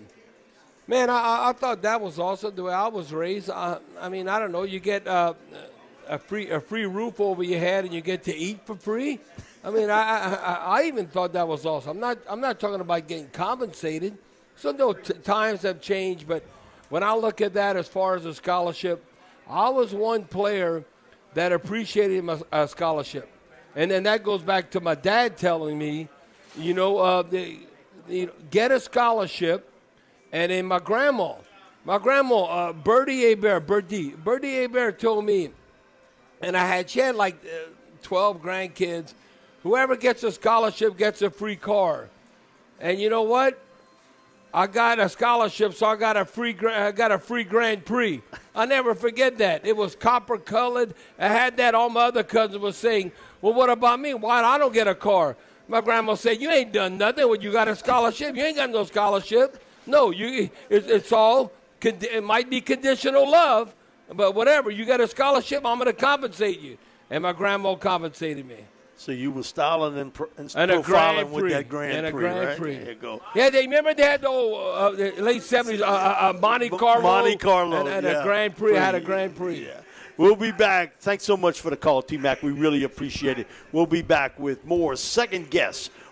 man, 0.87 1.09
I- 1.09 1.49
I, 1.49 1.53
thought 1.53 1.81
that 1.81 1.99
was 1.99 2.19
awesome 2.19 2.55
the 2.55 2.63
way 2.63 2.73
I 2.73 2.87
was 2.87 3.11
raised. 3.11 3.49
I, 3.49 3.79
I 3.99 4.09
mean, 4.09 4.29
I 4.29 4.39
don't 4.39 4.51
know, 4.51 4.63
you 4.63 4.79
get 4.79 5.07
uh, 5.07 5.33
a 6.07 6.17
free 6.17 6.49
a 6.49 6.61
free 6.61 6.85
roof 6.85 7.19
over 7.19 7.43
your 7.43 7.59
head 7.59 7.83
and 7.83 7.93
you 7.93 8.01
get 8.01 8.23
to 8.23 8.35
eat 8.35 8.59
for 8.65 8.75
free. 8.75 9.19
I 9.63 9.71
mean, 9.71 9.89
I, 9.89 10.35
I, 10.35 10.79
I 10.79 10.83
even 10.83 11.07
thought 11.07 11.33
that 11.33 11.47
was 11.47 11.65
awesome. 11.65 11.91
I'm 11.91 11.99
not 11.99 12.17
I'm 12.29 12.39
not 12.39 12.59
talking 12.59 12.79
about 12.79 13.07
getting 13.07 13.27
compensated. 13.29 14.17
So 14.55 14.71
no 14.71 14.93
t- 14.93 15.13
times 15.13 15.61
have 15.63 15.81
changed, 15.81 16.27
but 16.27 16.43
when 16.89 17.03
I 17.03 17.13
look 17.13 17.41
at 17.41 17.53
that 17.53 17.75
as 17.75 17.87
far 17.87 18.15
as 18.15 18.25
a 18.25 18.33
scholarship, 18.33 19.03
I 19.47 19.69
was 19.69 19.93
one 19.93 20.23
player 20.23 20.83
that 21.33 21.51
appreciated 21.51 22.23
my 22.23 22.39
uh, 22.51 22.65
scholarship, 22.65 23.29
and 23.75 23.91
then 23.91 24.03
that 24.03 24.23
goes 24.23 24.41
back 24.41 24.71
to 24.71 24.79
my 24.79 24.95
dad 24.95 25.37
telling 25.37 25.77
me, 25.77 26.07
you 26.57 26.73
know, 26.73 26.97
uh, 26.97 27.21
the, 27.21 27.59
get 28.49 28.71
a 28.71 28.79
scholarship, 28.79 29.69
and 30.31 30.51
then 30.51 30.65
my 30.65 30.79
grandma, 30.79 31.33
my 31.85 31.99
grandma, 31.99 32.43
uh, 32.45 32.73
Bertie 32.73 33.29
Hebert, 33.29 33.67
Bertie, 33.67 34.11
Bertie 34.11 34.55
Hebert 34.55 34.97
told 34.97 35.25
me, 35.25 35.51
and 36.41 36.57
I 36.57 36.65
had 36.65 36.89
she 36.89 36.99
had 36.99 37.15
like 37.15 37.35
uh, 37.45 37.69
twelve 38.01 38.41
grandkids. 38.41 39.13
Whoever 39.67 39.97
gets 39.97 40.23
a 40.23 40.31
scholarship 40.31 40.97
gets 40.97 41.21
a 41.21 41.29
free 41.29 41.57
car, 41.57 42.07
and 42.79 43.01
you 43.01 43.09
know 43.09 43.23
what? 43.23 43.61
I 44.53 44.65
got 44.65 44.97
a 44.97 45.09
scholarship, 45.09 45.73
so 45.73 45.87
I 45.87 45.97
got 45.97 46.15
a 46.15 46.23
free. 46.23 46.55
I 46.65 46.93
got 46.93 47.11
a 47.11 47.19
free 47.19 47.43
Grand 47.43 47.83
Prix. 47.83 48.21
I 48.55 48.65
never 48.65 48.95
forget 48.95 49.39
that. 49.39 49.67
It 49.67 49.75
was 49.75 49.93
copper 49.93 50.37
colored. 50.37 50.93
I 51.19 51.27
had 51.27 51.57
that. 51.57 51.75
All 51.75 51.89
my 51.89 52.03
other 52.03 52.23
cousins 52.23 52.61
were 52.61 52.71
saying, 52.71 53.11
"Well, 53.41 53.53
what 53.53 53.69
about 53.69 53.99
me? 53.99 54.13
Why 54.13 54.41
I 54.41 54.57
don't 54.57 54.73
get 54.73 54.87
a 54.87 54.95
car?" 54.95 55.35
My 55.67 55.81
grandma 55.81 56.15
said, 56.15 56.39
"You 56.39 56.49
ain't 56.49 56.71
done 56.71 56.97
nothing. 56.97 57.27
When 57.27 57.41
you 57.41 57.51
got 57.51 57.67
a 57.67 57.75
scholarship. 57.75 58.37
You 58.37 58.43
ain't 58.45 58.55
got 58.55 58.69
no 58.69 58.85
scholarship. 58.85 59.61
No, 59.85 60.11
you. 60.11 60.49
It, 60.69 60.89
it's 60.89 61.11
all. 61.11 61.51
It 61.81 62.23
might 62.23 62.49
be 62.49 62.61
conditional 62.61 63.29
love, 63.29 63.75
but 64.13 64.33
whatever. 64.33 64.71
You 64.71 64.85
got 64.85 65.01
a 65.01 65.09
scholarship. 65.09 65.65
I'm 65.65 65.77
going 65.77 65.87
to 65.87 65.93
compensate 65.93 66.61
you." 66.61 66.77
And 67.09 67.23
my 67.23 67.33
grandma 67.33 67.75
compensated 67.75 68.45
me. 68.47 68.63
So 68.99 69.11
you 69.11 69.29
were 69.29 69.43
styling 69.43 69.97
and, 69.99 70.11
pro- 70.11 70.29
and, 70.37 70.51
And 70.55 70.71
profiling 70.83 71.29
with 71.29 71.43
Prix. 71.43 71.53
that 71.53 71.69
Grand 71.69 71.97
And 71.97 72.07
a 72.07 72.11
Prix, 72.11 72.19
Grand 72.19 72.47
right? 72.47 72.57
Prix. 72.57 72.77
There 72.77 72.89
you 72.89 72.95
go. 72.95 73.21
Yeah, 73.35 73.51
they 73.51 73.61
remember 73.61 73.93
they 73.93 74.03
had 74.03 74.21
the, 74.21 74.27
old, 74.27 74.75
uh, 74.75 74.91
the 74.91 75.21
late 75.21 75.43
seventies, 75.43 75.81
uh, 75.81 75.85
uh, 75.85 76.33
uh, 76.35 76.39
Monte 76.39 76.69
Carlo, 76.69 77.03
Monte 77.03 77.37
Carlo, 77.37 77.79
and, 77.81 77.89
and 77.89 78.05
yeah. 78.05 78.21
a 78.21 78.23
Grand 78.23 78.57
Prix. 78.57 78.75
Had 78.75 78.95
a 78.95 78.99
Grand 78.99 79.35
Prix. 79.35 79.69
We'll 80.17 80.35
be 80.35 80.51
back. 80.51 80.99
Thanks 80.99 81.23
so 81.23 81.37
much 81.37 81.61
for 81.61 81.69
the 81.69 81.77
call, 81.77 82.01
T 82.01 82.17
Mac. 82.17 82.41
We 82.41 82.51
really 82.51 82.83
appreciate 82.83 83.37
it. 83.37 83.47
We'll 83.71 83.85
be 83.85 84.01
back 84.01 84.39
with 84.39 84.65
more 84.65 84.95
second 84.95 85.51
guess 85.51 85.91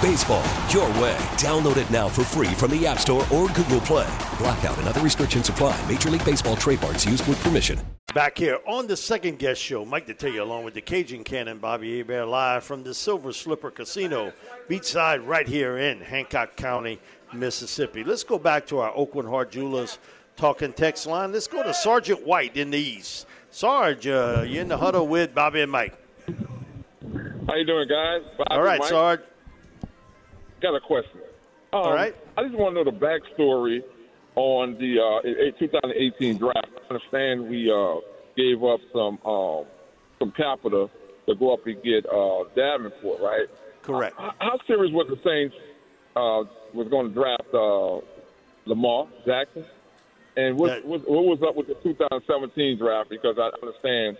Baseball, 0.00 0.42
your 0.70 0.88
way. 0.98 1.14
Download 1.36 1.76
it 1.76 1.90
now 1.90 2.08
for 2.08 2.24
free 2.24 2.48
from 2.54 2.70
the 2.70 2.86
App 2.86 2.98
Store 2.98 3.22
or 3.30 3.48
Google 3.48 3.80
Play. 3.80 4.08
Blackout 4.38 4.78
and 4.78 4.88
other 4.88 5.02
restrictions 5.02 5.50
apply. 5.50 5.78
Major 5.90 6.08
League 6.08 6.24
Baseball 6.24 6.56
trademarks 6.56 7.04
used 7.04 7.26
with 7.28 7.38
permission. 7.42 7.78
Back 8.14 8.38
here 8.38 8.60
on 8.66 8.86
the 8.86 8.96
second 8.96 9.38
guess 9.38 9.58
show, 9.58 9.84
Mike 9.84 10.06
Detillier 10.06 10.40
along 10.40 10.64
with 10.64 10.72
the 10.72 10.80
Cajun 10.80 11.22
Cannon, 11.22 11.58
Bobby 11.58 11.98
Hebert, 11.98 12.28
live 12.28 12.64
from 12.64 12.82
the 12.82 12.94
Silver 12.94 13.30
Slipper 13.30 13.70
Casino, 13.70 14.32
beachside 14.70 15.26
right 15.26 15.46
here 15.46 15.76
in 15.76 16.00
Hancock 16.00 16.56
County, 16.56 16.98
Mississippi. 17.34 18.02
Let's 18.02 18.24
go 18.24 18.38
back 18.38 18.66
to 18.68 18.78
our 18.78 18.96
Oakland 18.96 19.28
Heart 19.28 19.52
Jewelers 19.52 19.98
talking 20.36 20.72
text 20.72 21.06
line. 21.06 21.30
Let's 21.30 21.46
go 21.46 21.62
to 21.62 21.74
Sergeant 21.74 22.26
White 22.26 22.56
in 22.56 22.70
the 22.70 22.78
East. 22.78 23.26
Sarge, 23.50 24.06
uh, 24.06 24.44
you're 24.46 24.62
in 24.62 24.68
the 24.68 24.78
huddle 24.78 25.06
with 25.06 25.34
Bobby 25.34 25.60
and 25.60 25.70
Mike. 25.70 25.94
How 27.46 27.54
you 27.54 27.66
doing, 27.66 27.86
guys? 27.86 28.22
Bobby, 28.38 28.48
All 28.50 28.62
right, 28.62 28.80
Mike. 28.80 28.88
Sarge. 28.88 29.20
Got 30.60 30.74
a 30.76 30.80
question. 30.80 31.20
Um, 31.72 31.80
All 31.80 31.94
right. 31.94 32.14
I 32.36 32.42
just 32.44 32.54
want 32.56 32.74
to 32.76 32.84
know 32.84 32.90
the 32.90 32.96
backstory 32.96 33.82
on 34.36 34.74
the 34.78 35.00
uh, 35.00 35.58
2018 35.58 36.38
draft. 36.38 36.68
I 36.76 36.94
understand 36.94 37.48
we 37.48 37.70
uh, 37.70 37.96
gave 38.36 38.62
up 38.62 38.80
some 38.92 39.18
um, 39.24 39.64
some 40.18 40.32
capital 40.32 40.90
to 41.26 41.34
go 41.34 41.54
up 41.54 41.66
and 41.66 41.82
get 41.82 42.04
uh, 42.06 42.44
Davenport, 42.54 43.20
right? 43.20 43.46
Correct. 43.82 44.16
How, 44.18 44.34
how 44.38 44.58
serious 44.66 44.92
was 44.92 45.06
the 45.08 45.16
Saints 45.24 45.54
uh, 46.16 46.44
was 46.74 46.88
going 46.90 47.08
to 47.08 47.14
draft 47.14 47.54
uh, 47.54 48.00
Lamar 48.68 49.06
Jackson? 49.24 49.64
And 50.36 50.58
what, 50.58 50.68
That- 50.68 50.84
what, 50.84 51.08
what 51.08 51.24
was 51.24 51.42
up 51.46 51.56
with 51.56 51.68
the 51.68 51.74
2017 51.74 52.78
draft? 52.78 53.08
Because 53.10 53.36
I 53.38 53.50
understand 53.62 54.16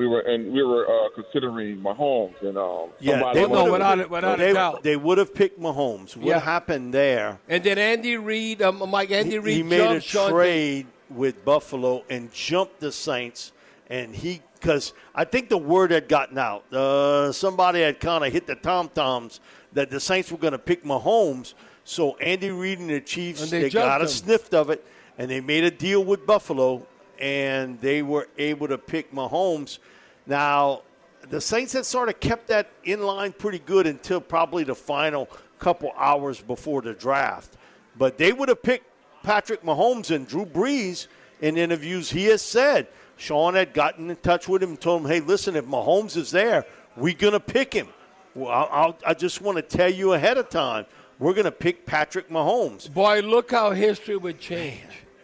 we 0.00 0.06
were 0.06 0.20
and 0.20 0.52
we 0.52 0.62
were 0.62 0.84
uh, 0.88 1.08
considering 1.14 1.76
Mahomes 1.78 2.40
and 2.42 2.56
um, 2.56 2.88
Yeah, 3.00 3.16
they 3.34 3.44
wanted- 3.44 3.50
would've- 3.50 3.70
without 3.72 3.98
it- 4.00 4.10
without 4.10 4.40
a 4.40 4.42
they, 4.42 4.52
doubt. 4.54 4.82
They 4.82 4.96
would 4.96 5.18
have 5.18 5.34
picked 5.34 5.60
Mahomes. 5.60 6.16
What 6.16 6.26
Yeah. 6.26 6.40
happened 6.40 6.94
there? 6.94 7.38
And 7.48 7.62
then 7.62 7.76
Andy 7.78 8.16
Reid, 8.16 8.62
um, 8.62 8.82
Mike 8.88 9.10
Andy 9.10 9.38
Reid 9.38 9.56
he 9.58 9.62
made 9.62 9.80
a 9.82 9.84
jumped 10.00 10.06
Sean 10.06 10.30
trade 10.30 10.86
with 11.10 11.44
Buffalo 11.44 12.02
and 12.08 12.32
jumped 12.32 12.80
the 12.80 12.90
Saints, 12.92 13.52
and 13.90 14.14
he 14.16 14.40
because 14.58 14.92
I 15.14 15.24
think 15.24 15.48
the 15.50 15.58
word 15.58 15.90
had 15.90 16.08
gotten 16.08 16.38
out. 16.38 16.64
Uh, 16.72 17.30
somebody 17.32 17.80
had 17.82 18.00
kind 18.00 18.24
of 18.24 18.32
hit 18.32 18.46
the 18.46 18.54
tom 18.54 18.88
toms 18.94 19.40
that 19.74 19.90
the 19.90 20.00
Saints 20.00 20.30
were 20.32 20.38
going 20.38 20.52
to 20.52 20.58
pick 20.58 20.82
Mahomes. 20.84 21.52
So 21.84 22.16
Andy 22.18 22.50
Reid 22.50 22.78
and 22.78 22.90
the 22.90 23.00
Chiefs 23.00 23.42
And 23.42 23.50
they, 23.50 23.62
they 23.62 23.70
got 23.70 24.00
a 24.00 24.04
jumped 24.04 24.12
him. 24.22 24.26
sniffed 24.26 24.54
of 24.54 24.70
it, 24.70 24.84
and 25.18 25.30
they 25.30 25.40
made 25.40 25.64
a 25.64 25.70
deal 25.70 26.04
with 26.04 26.26
Buffalo, 26.26 26.86
and 27.20 27.80
they 27.80 28.02
were 28.02 28.28
able 28.38 28.68
to 28.68 28.78
pick 28.78 29.12
Mahomes. 29.12 29.78
Now 30.26 30.82
the 31.28 31.40
Saints 31.40 31.72
had 31.72 31.86
sort 31.86 32.08
of 32.08 32.18
kept 32.20 32.48
that 32.48 32.70
in 32.84 33.02
line 33.02 33.32
pretty 33.32 33.58
good 33.58 33.86
until 33.86 34.20
probably 34.20 34.64
the 34.64 34.74
final 34.74 35.28
couple 35.58 35.92
hours 35.96 36.40
before 36.40 36.82
the 36.82 36.94
draft. 36.94 37.56
But 37.96 38.16
they 38.16 38.32
would 38.32 38.48
have 38.48 38.62
picked 38.62 38.86
Patrick 39.22 39.62
Mahomes 39.62 40.14
and 40.14 40.26
Drew 40.26 40.46
Brees 40.46 41.06
in 41.40 41.56
interviews. 41.58 42.10
He 42.10 42.24
has 42.26 42.40
said 42.40 42.86
Sean 43.16 43.54
had 43.54 43.74
gotten 43.74 44.08
in 44.08 44.16
touch 44.16 44.48
with 44.48 44.62
him 44.62 44.70
and 44.70 44.80
told 44.80 45.02
him, 45.02 45.10
"Hey, 45.10 45.20
listen, 45.20 45.56
if 45.56 45.66
Mahomes 45.66 46.16
is 46.16 46.30
there, 46.30 46.64
we're 46.96 47.14
gonna 47.14 47.40
pick 47.40 47.74
him." 47.74 47.88
Well, 48.34 48.50
I'll, 48.50 48.68
I'll, 48.70 48.98
I 49.06 49.14
just 49.14 49.42
want 49.42 49.56
to 49.56 49.62
tell 49.62 49.92
you 49.92 50.14
ahead 50.14 50.38
of 50.38 50.48
time, 50.48 50.86
we're 51.18 51.34
gonna 51.34 51.52
pick 51.52 51.84
Patrick 51.84 52.30
Mahomes. 52.30 52.90
Boy, 52.90 53.20
look 53.20 53.50
how 53.50 53.72
history 53.72 54.16
would 54.16 54.40
change. 54.40 54.80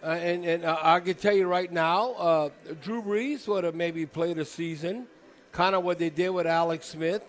Uh, 0.06 0.10
and 0.10 0.44
and 0.44 0.64
uh, 0.64 0.78
I 0.80 1.00
can 1.00 1.14
tell 1.14 1.34
you 1.34 1.48
right 1.48 1.70
now, 1.70 2.12
uh, 2.12 2.50
Drew 2.80 3.02
Brees 3.02 3.48
would 3.48 3.64
have 3.64 3.74
maybe 3.74 4.06
played 4.06 4.38
a 4.38 4.44
season, 4.44 5.08
kind 5.50 5.74
of 5.74 5.82
what 5.82 5.98
they 5.98 6.10
did 6.10 6.28
with 6.28 6.46
Alex 6.46 6.86
Smith 6.86 7.24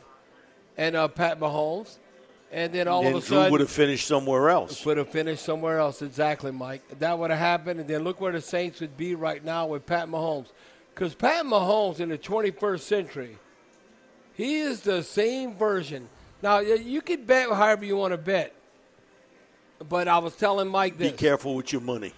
and 0.78 0.96
uh, 0.96 1.08
Pat 1.08 1.40
Mahomes. 1.40 1.98
And 2.52 2.72
then 2.72 2.88
all 2.88 3.00
and 3.04 3.16
of 3.16 3.24
a 3.24 3.26
Drew 3.26 3.36
sudden, 3.36 3.52
would 3.52 3.62
have 3.62 3.72
finished 3.72 4.06
somewhere 4.06 4.52
else. 4.52 4.86
would 4.86 4.98
have 4.98 5.10
finished 5.10 5.44
somewhere 5.44 5.80
else. 5.80 6.04
Exactly, 6.04 6.52
Mike. 6.52 6.84
That 7.00 7.18
would 7.18 7.32
have 7.32 7.40
happened, 7.40 7.80
and 7.80 7.90
then 7.90 8.04
look 8.04 8.22
where 8.22 8.32
the 8.32 8.42
Saints 8.42 8.80
would 8.80 8.96
be 8.96 9.16
right 9.16 9.44
now 9.44 9.66
with 9.66 9.88
Pat 9.88 10.08
Mahomes. 10.08 10.48
Because 10.94 11.16
Pat 11.16 11.46
Mahomes 11.46 12.00
in 12.00 12.10
the 12.10 12.18
21st 12.18 12.82
century, 12.82 13.40
he 14.36 14.60
is 14.60 14.82
the 14.82 15.02
same 15.02 15.56
version. 15.56 16.08
Now 16.44 16.60
you 16.60 17.02
can 17.02 17.26
bet 17.26 17.50
however 17.50 17.86
you 17.86 17.98
want 17.98 18.14
to 18.14 18.20
bet, 18.20 18.54
but 19.90 20.08
I 20.08 20.20
was 20.20 20.36
telling 20.36 20.68
Mike 20.68 21.00
this. 21.00 21.12
Be 21.12 21.18
careful 21.18 21.56
with 21.56 21.74
your 21.74 21.82
money. 21.82 22.14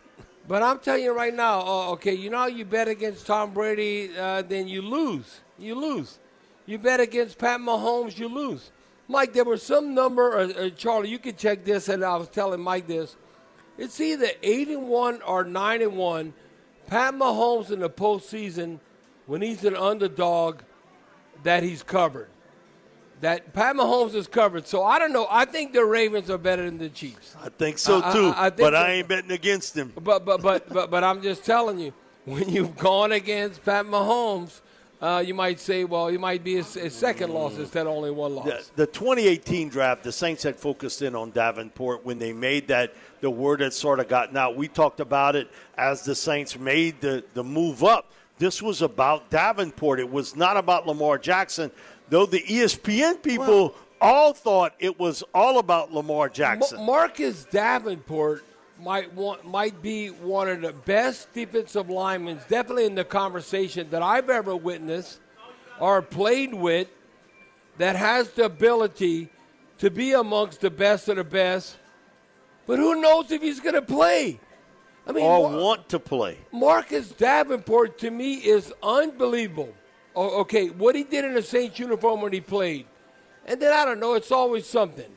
But 0.49 0.63
I'm 0.63 0.79
telling 0.79 1.03
you 1.03 1.15
right 1.15 1.33
now, 1.33 1.61
uh, 1.61 1.91
okay, 1.91 2.15
you 2.15 2.31
know 2.31 2.47
you 2.47 2.65
bet 2.65 2.87
against 2.87 3.27
Tom 3.27 3.53
Brady, 3.53 4.09
uh, 4.17 4.41
then 4.41 4.67
you 4.67 4.81
lose. 4.81 5.41
You 5.59 5.75
lose. 5.75 6.17
You 6.65 6.79
bet 6.79 6.99
against 6.99 7.37
Pat 7.37 7.59
Mahomes, 7.59 8.17
you 8.17 8.27
lose. 8.27 8.71
Mike, 9.07 9.31
there 9.31 9.43
was 9.43 9.61
some 9.61 9.93
number, 9.93 10.39
uh, 10.39 10.47
uh, 10.47 10.69
Charlie, 10.71 11.09
you 11.09 11.19
can 11.19 11.35
check 11.35 11.63
this, 11.65 11.87
and 11.87 12.03
I 12.03 12.15
was 12.15 12.29
telling 12.29 12.61
Mike 12.61 12.87
this. 12.87 13.15
It's 13.77 14.01
either 14.01 14.29
8 14.41 14.69
and 14.69 14.87
1 14.87 15.21
or 15.21 15.43
9 15.43 15.81
and 15.83 15.95
1. 15.95 16.33
Pat 16.87 17.13
Mahomes 17.13 17.69
in 17.69 17.81
the 17.81 17.89
postseason, 17.89 18.79
when 19.27 19.43
he's 19.43 19.63
an 19.65 19.75
underdog, 19.75 20.61
that 21.43 21.61
he's 21.61 21.83
covered. 21.83 22.29
That 23.21 23.53
Pat 23.53 23.75
Mahomes 23.75 24.15
is 24.15 24.27
covered. 24.27 24.65
So 24.67 24.83
I 24.83 24.97
don't 24.97 25.11
know. 25.11 25.27
I 25.29 25.45
think 25.45 25.73
the 25.73 25.83
Ravens 25.83 26.29
are 26.29 26.37
better 26.37 26.63
than 26.63 26.77
the 26.77 26.89
Chiefs. 26.89 27.35
I 27.41 27.49
think 27.49 27.77
so 27.77 27.99
I- 28.01 28.09
I- 28.09 28.13
too. 28.13 28.33
I 28.35 28.49
think 28.49 28.61
but 28.61 28.75
I 28.75 28.91
ain't 28.93 29.07
betting 29.07 29.31
against 29.31 29.73
them. 29.73 29.91
But 29.95 30.25
but 30.25 30.41
but 30.41 30.69
but 30.69 30.89
but 30.89 31.03
I'm 31.03 31.21
just 31.21 31.43
telling 31.45 31.79
you, 31.79 31.93
when 32.25 32.47
you've 32.49 32.77
gone 32.77 33.11
against 33.11 33.63
Pat 33.65 33.85
Mahomes, 33.85 34.61
uh, 35.01 35.23
you 35.25 35.33
might 35.33 35.59
say, 35.59 35.85
well, 35.85 36.07
it 36.07 36.19
might 36.19 36.43
be 36.43 36.57
a, 36.57 36.59
a 36.61 36.89
second 36.89 37.31
loss 37.33 37.57
instead 37.57 37.87
of 37.87 37.93
only 37.93 38.11
one 38.11 38.35
loss. 38.35 38.45
The, 38.75 38.85
the 38.85 38.87
2018 38.87 39.69
draft, 39.69 40.03
the 40.03 40.11
Saints 40.11 40.43
had 40.43 40.57
focused 40.57 41.01
in 41.01 41.15
on 41.15 41.31
Davenport 41.31 42.05
when 42.05 42.19
they 42.19 42.33
made 42.33 42.67
that. 42.67 42.93
The 43.21 43.29
word 43.29 43.61
had 43.61 43.73
sort 43.73 43.99
of 43.99 44.07
gotten 44.07 44.35
out. 44.37 44.55
We 44.57 44.67
talked 44.67 44.99
about 44.99 45.35
it 45.35 45.49
as 45.77 46.03
the 46.03 46.15
Saints 46.15 46.57
made 46.59 46.99
the, 47.01 47.23
the 47.33 47.43
move 47.43 47.83
up. 47.83 48.11
This 48.39 48.61
was 48.61 48.81
about 48.81 49.29
Davenport. 49.29 49.99
It 49.99 50.09
was 50.09 50.35
not 50.35 50.55
about 50.57 50.87
Lamar 50.87 51.17
Jackson, 51.17 51.71
though 52.09 52.25
the 52.25 52.41
ESPN 52.41 53.21
people 53.21 53.75
all 54.01 54.33
thought 54.33 54.73
it 54.79 54.99
was 54.99 55.23
all 55.33 55.59
about 55.59 55.93
Lamar 55.93 56.29
Jackson. 56.29 56.77
Ma- 56.77 56.85
Marcus 56.85 57.45
Davenport 57.45 58.43
might 58.81 59.13
want 59.13 59.45
might 59.45 59.81
be 59.81 60.07
one 60.07 60.47
of 60.47 60.61
the 60.61 60.71
best 60.73 61.33
defensive 61.33 61.89
linemen, 61.89 62.39
definitely 62.47 62.85
in 62.85 62.95
the 62.95 63.03
conversation 63.03 63.89
that 63.89 64.01
I've 64.01 64.29
ever 64.29 64.55
witnessed 64.55 65.19
or 65.79 66.01
played 66.01 66.53
with, 66.53 66.87
that 67.77 67.95
has 67.95 68.29
the 68.31 68.45
ability 68.45 69.29
to 69.79 69.89
be 69.89 70.13
amongst 70.13 70.61
the 70.61 70.69
best 70.69 71.07
of 71.09 71.15
the 71.15 71.23
best. 71.23 71.77
But 72.67 72.79
who 72.79 73.01
knows 73.01 73.31
if 73.31 73.41
he's 73.41 73.59
going 73.59 73.75
to 73.75 73.81
play? 73.81 74.39
I 75.07 75.11
mean, 75.11 75.23
or 75.23 75.49
Mar- 75.49 75.59
want 75.59 75.89
to 75.89 75.99
play. 75.99 76.37
Marcus 76.51 77.09
Davenport 77.09 77.97
to 77.99 78.11
me 78.11 78.35
is 78.35 78.73
unbelievable. 78.83 79.73
O- 80.19 80.41
okay, 80.41 80.67
what 80.67 80.95
he 80.95 81.05
did 81.05 81.23
in 81.23 81.33
the 81.33 81.41
Saints 81.41 81.79
uniform 81.79 82.19
when 82.19 82.33
he 82.33 82.41
played, 82.41 82.85
and 83.45 83.61
then 83.61 83.71
I 83.71 83.85
don't 83.85 84.01
know, 84.01 84.15
it's 84.15 84.33
always 84.33 84.65
something. 84.65 85.09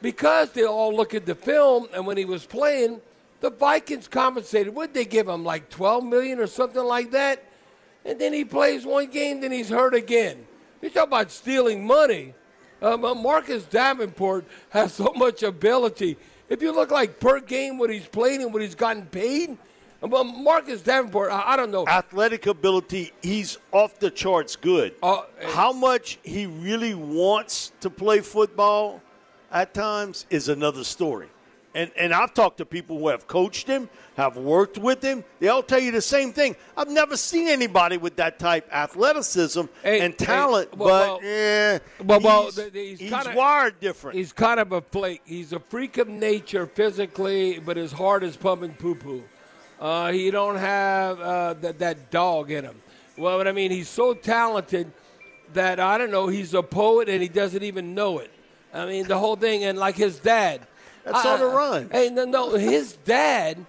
Because 0.00 0.50
they 0.52 0.64
all 0.64 0.96
look 0.96 1.12
at 1.12 1.26
the 1.26 1.34
film, 1.34 1.88
and 1.92 2.06
when 2.06 2.16
he 2.16 2.24
was 2.24 2.46
playing, 2.46 3.02
the 3.40 3.50
Vikings 3.50 4.08
compensated. 4.08 4.74
What 4.74 4.94
they 4.94 5.04
give 5.04 5.28
him, 5.28 5.44
like 5.44 5.68
twelve 5.68 6.04
million 6.04 6.38
or 6.38 6.46
something 6.46 6.82
like 6.82 7.10
that? 7.10 7.44
And 8.06 8.18
then 8.18 8.32
he 8.32 8.46
plays 8.46 8.86
one 8.86 9.08
game, 9.08 9.42
then 9.42 9.52
he's 9.52 9.68
hurt 9.68 9.92
again. 9.92 10.46
You 10.80 10.88
talk 10.88 11.08
about 11.08 11.30
stealing 11.30 11.86
money. 11.86 12.32
Um, 12.80 13.04
uh, 13.04 13.14
Marcus 13.14 13.64
Davenport 13.64 14.46
has 14.70 14.94
so 14.94 15.12
much 15.16 15.42
ability. 15.42 16.16
If 16.48 16.62
you 16.62 16.72
look 16.72 16.90
like 16.90 17.20
per 17.20 17.40
game 17.40 17.76
what 17.76 17.90
he's 17.90 18.06
played 18.08 18.40
and 18.40 18.54
what 18.54 18.62
he's 18.62 18.74
gotten 18.74 19.04
paid, 19.04 19.58
uh, 20.02 20.24
Marcus 20.24 20.82
Davenport, 20.82 21.30
I, 21.30 21.52
I 21.52 21.56
don't 21.56 21.70
know. 21.70 21.86
Athletic 21.86 22.46
ability, 22.46 23.12
he's 23.22 23.58
off 23.72 23.98
the 23.98 24.10
charts 24.10 24.56
good. 24.56 24.94
Uh, 25.02 25.22
How 25.46 25.72
much 25.72 26.18
he 26.22 26.46
really 26.46 26.94
wants 26.94 27.72
to 27.80 27.90
play 27.90 28.20
football 28.20 29.02
at 29.50 29.74
times 29.74 30.26
is 30.30 30.48
another 30.48 30.84
story. 30.84 31.28
And, 31.74 31.92
and 31.96 32.14
I've 32.14 32.32
talked 32.34 32.58
to 32.58 32.64
people 32.64 32.98
who 32.98 33.08
have 33.08 33.28
coached 33.28 33.68
him, 33.68 33.88
have 34.16 34.36
worked 34.36 34.78
with 34.78 35.02
him. 35.02 35.22
They 35.38 35.48
all 35.48 35.62
tell 35.62 35.78
you 35.78 35.92
the 35.92 36.00
same 36.00 36.32
thing. 36.32 36.56
I've 36.76 36.88
never 36.88 37.16
seen 37.16 37.46
anybody 37.46 37.98
with 37.98 38.16
that 38.16 38.38
type 38.38 38.68
athleticism 38.72 39.60
and 39.60 39.68
hey, 39.84 40.10
talent, 40.12 40.76
well, 40.76 41.18
but 41.20 41.26
eh, 41.26 41.78
well, 42.04 42.20
well, 42.20 42.44
he's, 42.46 42.56
he's 42.72 43.00
he's 43.00 43.10
kinda- 43.10 43.34
wired 43.36 43.78
different. 43.80 44.16
He's 44.16 44.32
kind 44.32 44.58
of 44.58 44.72
a 44.72 44.80
flake. 44.80 45.20
He's 45.24 45.52
a 45.52 45.60
freak 45.60 45.98
of 45.98 46.08
nature 46.08 46.66
physically, 46.66 47.58
but 47.60 47.76
his 47.76 47.92
heart 47.92 48.24
is 48.24 48.36
pumping 48.36 48.72
poo 48.74 48.94
poo. 48.94 49.22
Uh, 49.80 50.10
he 50.12 50.30
don't 50.30 50.56
have 50.56 51.20
uh, 51.20 51.54
that 51.54 51.78
that 51.78 52.10
dog 52.10 52.50
in 52.50 52.64
him. 52.64 52.80
Well, 53.16 53.36
what 53.38 53.46
I 53.48 53.52
mean, 53.52 53.70
he's 53.70 53.88
so 53.88 54.14
talented 54.14 54.90
that 55.54 55.78
I 55.80 55.98
don't 55.98 56.10
know. 56.10 56.26
He's 56.28 56.54
a 56.54 56.62
poet 56.62 57.08
and 57.08 57.22
he 57.22 57.28
doesn't 57.28 57.62
even 57.62 57.94
know 57.94 58.18
it. 58.18 58.30
I 58.74 58.86
mean, 58.86 59.06
the 59.08 59.18
whole 59.18 59.36
thing, 59.36 59.64
and 59.64 59.78
like 59.78 59.96
his 59.96 60.18
dad. 60.18 60.60
That's 61.04 61.24
I- 61.24 61.34
on 61.34 61.40
the 61.40 61.46
run. 61.46 61.88
Hey, 61.90 62.10
no, 62.10 62.24
no, 62.24 62.50
his 62.54 62.94
dad, 63.04 63.64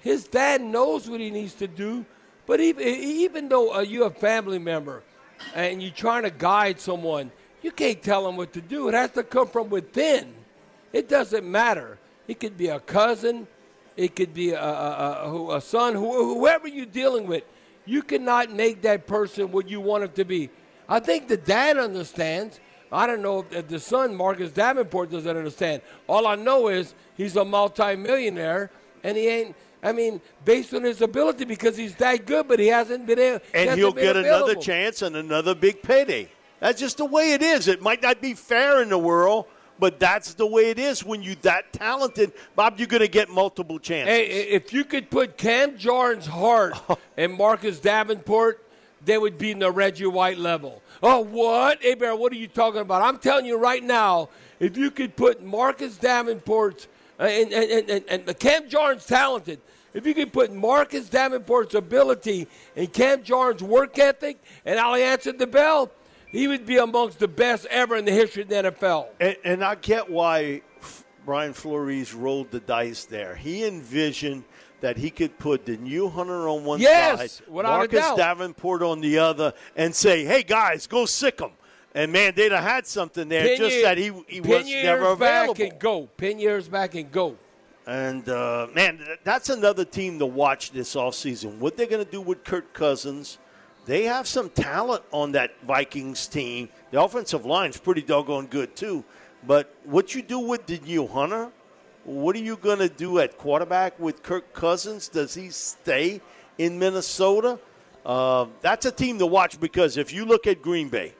his 0.00 0.26
dad 0.26 0.60
knows 0.62 1.08
what 1.08 1.20
he 1.20 1.30
needs 1.30 1.54
to 1.54 1.68
do. 1.68 2.04
But 2.46 2.60
even 2.60 2.86
even 2.86 3.48
though 3.48 3.74
uh, 3.74 3.80
you're 3.80 4.08
a 4.08 4.10
family 4.10 4.58
member 4.58 5.02
and 5.54 5.82
you're 5.82 5.92
trying 5.92 6.24
to 6.24 6.30
guide 6.30 6.80
someone, 6.80 7.30
You 7.62 7.70
can't 7.70 8.02
tell 8.02 8.24
them 8.24 8.36
what 8.36 8.52
to 8.54 8.60
do. 8.60 8.88
It 8.88 8.94
has 8.94 9.12
to 9.12 9.22
come 9.22 9.46
from 9.46 9.70
within. 9.70 10.34
It 10.92 11.08
doesn't 11.08 11.48
matter. 11.48 11.98
It 12.26 12.40
could 12.40 12.56
be 12.58 12.66
a 12.68 12.80
cousin, 12.80 13.46
it 14.02 14.16
could 14.16 14.34
be 14.34 14.50
a, 14.50 14.60
a, 14.60 15.32
a, 15.32 15.56
a 15.56 15.60
son, 15.60 15.94
whoever 15.94 16.66
you're 16.66 16.86
dealing 16.86 17.26
with. 17.26 17.44
You 17.84 18.02
cannot 18.02 18.52
make 18.52 18.82
that 18.82 19.06
person 19.06 19.50
what 19.50 19.68
you 19.68 19.80
want 19.80 20.04
him 20.04 20.12
to 20.12 20.24
be. 20.24 20.50
I 20.88 21.00
think 21.00 21.28
the 21.28 21.36
dad 21.36 21.78
understands. 21.78 22.60
I 22.90 23.06
don't 23.06 23.22
know 23.22 23.46
if 23.50 23.68
the 23.68 23.80
son, 23.80 24.14
Marcus 24.14 24.52
Davenport, 24.52 25.10
doesn't 25.10 25.36
understand. 25.36 25.82
All 26.06 26.26
I 26.26 26.34
know 26.34 26.68
is 26.68 26.94
he's 27.16 27.36
a 27.36 27.44
multimillionaire, 27.44 28.70
and 29.02 29.16
he 29.16 29.28
ain't. 29.28 29.56
I 29.84 29.92
mean, 29.92 30.20
based 30.44 30.72
on 30.74 30.84
his 30.84 31.00
ability, 31.00 31.44
because 31.44 31.76
he's 31.76 31.96
that 31.96 32.24
good, 32.24 32.46
but 32.46 32.60
he 32.60 32.68
hasn't 32.68 33.04
been 33.06 33.18
able. 33.18 33.40
And 33.52 33.70
he 33.70 33.76
he'll 33.76 33.92
get 33.92 34.16
available. 34.16 34.50
another 34.50 34.60
chance 34.60 35.02
and 35.02 35.16
another 35.16 35.56
big 35.56 35.82
payday. 35.82 36.28
That's 36.60 36.78
just 36.78 36.98
the 36.98 37.04
way 37.04 37.32
it 37.32 37.42
is. 37.42 37.66
It 37.66 37.82
might 37.82 38.00
not 38.02 38.20
be 38.20 38.34
fair 38.34 38.80
in 38.82 38.90
the 38.90 38.98
world, 38.98 39.46
but 39.78 39.98
that's 39.98 40.34
the 40.34 40.46
way 40.46 40.70
it 40.70 40.78
is 40.78 41.04
when 41.04 41.22
you're 41.22 41.34
that 41.36 41.72
talented. 41.72 42.32
Bob, 42.54 42.78
you're 42.78 42.86
going 42.86 43.00
to 43.00 43.08
get 43.08 43.28
multiple 43.28 43.78
chances. 43.78 44.14
Hey, 44.14 44.26
if 44.26 44.72
you 44.72 44.84
could 44.84 45.10
put 45.10 45.36
Cam 45.36 45.76
Jordan's 45.76 46.26
heart 46.26 46.74
and 47.16 47.34
Marcus 47.34 47.80
Davenport, 47.80 48.64
they 49.04 49.18
would 49.18 49.38
be 49.38 49.50
in 49.50 49.58
the 49.58 49.70
Reggie 49.70 50.06
White 50.06 50.38
level. 50.38 50.82
Oh, 51.02 51.20
what? 51.20 51.82
Hey, 51.82 51.94
Bear, 51.94 52.14
what 52.14 52.32
are 52.32 52.36
you 52.36 52.48
talking 52.48 52.80
about? 52.80 53.02
I'm 53.02 53.18
telling 53.18 53.46
you 53.46 53.58
right 53.58 53.82
now, 53.82 54.28
if 54.60 54.76
you 54.76 54.90
could 54.90 55.16
put 55.16 55.42
Marcus 55.42 55.96
Davenport's 55.96 56.86
uh, 57.22 57.24
and, 57.24 57.52
and, 57.52 57.90
and, 57.90 58.04
and 58.28 58.38
Cam 58.38 58.68
Jordan's 58.68 59.06
talented. 59.06 59.60
If 59.94 60.06
you 60.06 60.14
could 60.14 60.32
put 60.32 60.52
Marcus 60.52 61.08
Davenport's 61.08 61.74
ability 61.74 62.48
and 62.74 62.92
Cam 62.92 63.22
Jordan's 63.22 63.62
work 63.62 63.98
ethic, 63.98 64.38
and 64.64 64.78
Ali 64.78 65.02
answered 65.02 65.38
the 65.38 65.46
bell, 65.46 65.90
he 66.32 66.48
would 66.48 66.66
be 66.66 66.78
amongst 66.78 67.18
the 67.18 67.28
best 67.28 67.66
ever 67.66 67.96
in 67.96 68.04
the 68.04 68.12
history 68.12 68.42
of 68.42 68.48
the 68.48 68.54
NFL. 68.54 69.06
And, 69.20 69.36
and 69.44 69.64
I 69.64 69.76
get 69.76 70.10
why 70.10 70.62
Brian 71.24 71.52
Flores 71.52 72.14
rolled 72.14 72.50
the 72.50 72.60
dice 72.60 73.04
there. 73.04 73.36
He 73.36 73.64
envisioned 73.64 74.44
that 74.80 74.96
he 74.96 75.10
could 75.10 75.38
put 75.38 75.66
Danielle 75.66 76.10
Hunter 76.10 76.48
on 76.48 76.64
one 76.64 76.80
yes, 76.80 77.40
side, 77.40 77.48
Marcus. 77.48 78.16
Davenport 78.16 78.82
on 78.82 79.00
the 79.00 79.18
other, 79.18 79.54
and 79.76 79.94
say, 79.94 80.24
"Hey 80.24 80.42
guys, 80.42 80.88
go 80.88 81.06
sick 81.06 81.40
him." 81.40 81.52
And 81.94 82.10
man, 82.10 82.32
they'd 82.34 82.50
have 82.50 82.64
had 82.64 82.86
something 82.86 83.28
there. 83.28 83.56
Just 83.56 83.82
that 83.82 83.96
he 83.96 84.10
he 84.26 84.40
was 84.40 84.66
never 84.66 85.04
ears 85.04 85.18
back 85.18 85.48
available. 85.48 85.62
and 85.62 85.78
go. 85.78 86.06
Pin 86.16 86.38
years 86.38 86.68
back 86.68 86.94
and 86.94 87.12
go. 87.12 87.36
And 87.86 88.28
uh, 88.28 88.68
man, 88.74 89.00
that's 89.24 89.48
another 89.50 89.84
team 89.84 90.18
to 90.18 90.26
watch 90.26 90.72
this 90.72 90.94
offseason. 90.94 91.58
What 91.58 91.76
they're 91.76 91.86
going 91.86 92.04
to 92.04 92.10
do 92.10 92.20
with 92.20 92.44
Kirk 92.44 92.72
Cousins. 92.72 93.38
They 93.84 94.04
have 94.04 94.28
some 94.28 94.48
talent 94.50 95.02
on 95.10 95.32
that 95.32 95.52
Vikings 95.66 96.26
team. 96.28 96.68
The 96.90 97.02
offensive 97.02 97.44
line's 97.44 97.78
pretty 97.78 98.02
doggone 98.02 98.46
good 98.46 98.76
too. 98.76 99.04
But 99.44 99.74
what 99.84 100.14
you 100.14 100.22
do 100.22 100.38
with 100.38 100.66
Danielle 100.66 101.08
Hunter, 101.08 101.50
what 102.04 102.36
are 102.36 102.40
you 102.40 102.56
going 102.56 102.78
to 102.78 102.88
do 102.88 103.18
at 103.18 103.36
quarterback 103.38 103.98
with 103.98 104.22
Kirk 104.22 104.52
Cousins? 104.52 105.08
Does 105.08 105.34
he 105.34 105.50
stay 105.50 106.20
in 106.58 106.78
Minnesota? 106.78 107.58
Uh, 108.06 108.46
that's 108.60 108.86
a 108.86 108.92
team 108.92 109.18
to 109.18 109.26
watch 109.26 109.58
because 109.60 109.96
if 109.96 110.12
you 110.12 110.24
look 110.24 110.46
at 110.46 110.62
Green 110.62 110.88
Bay 110.88 111.14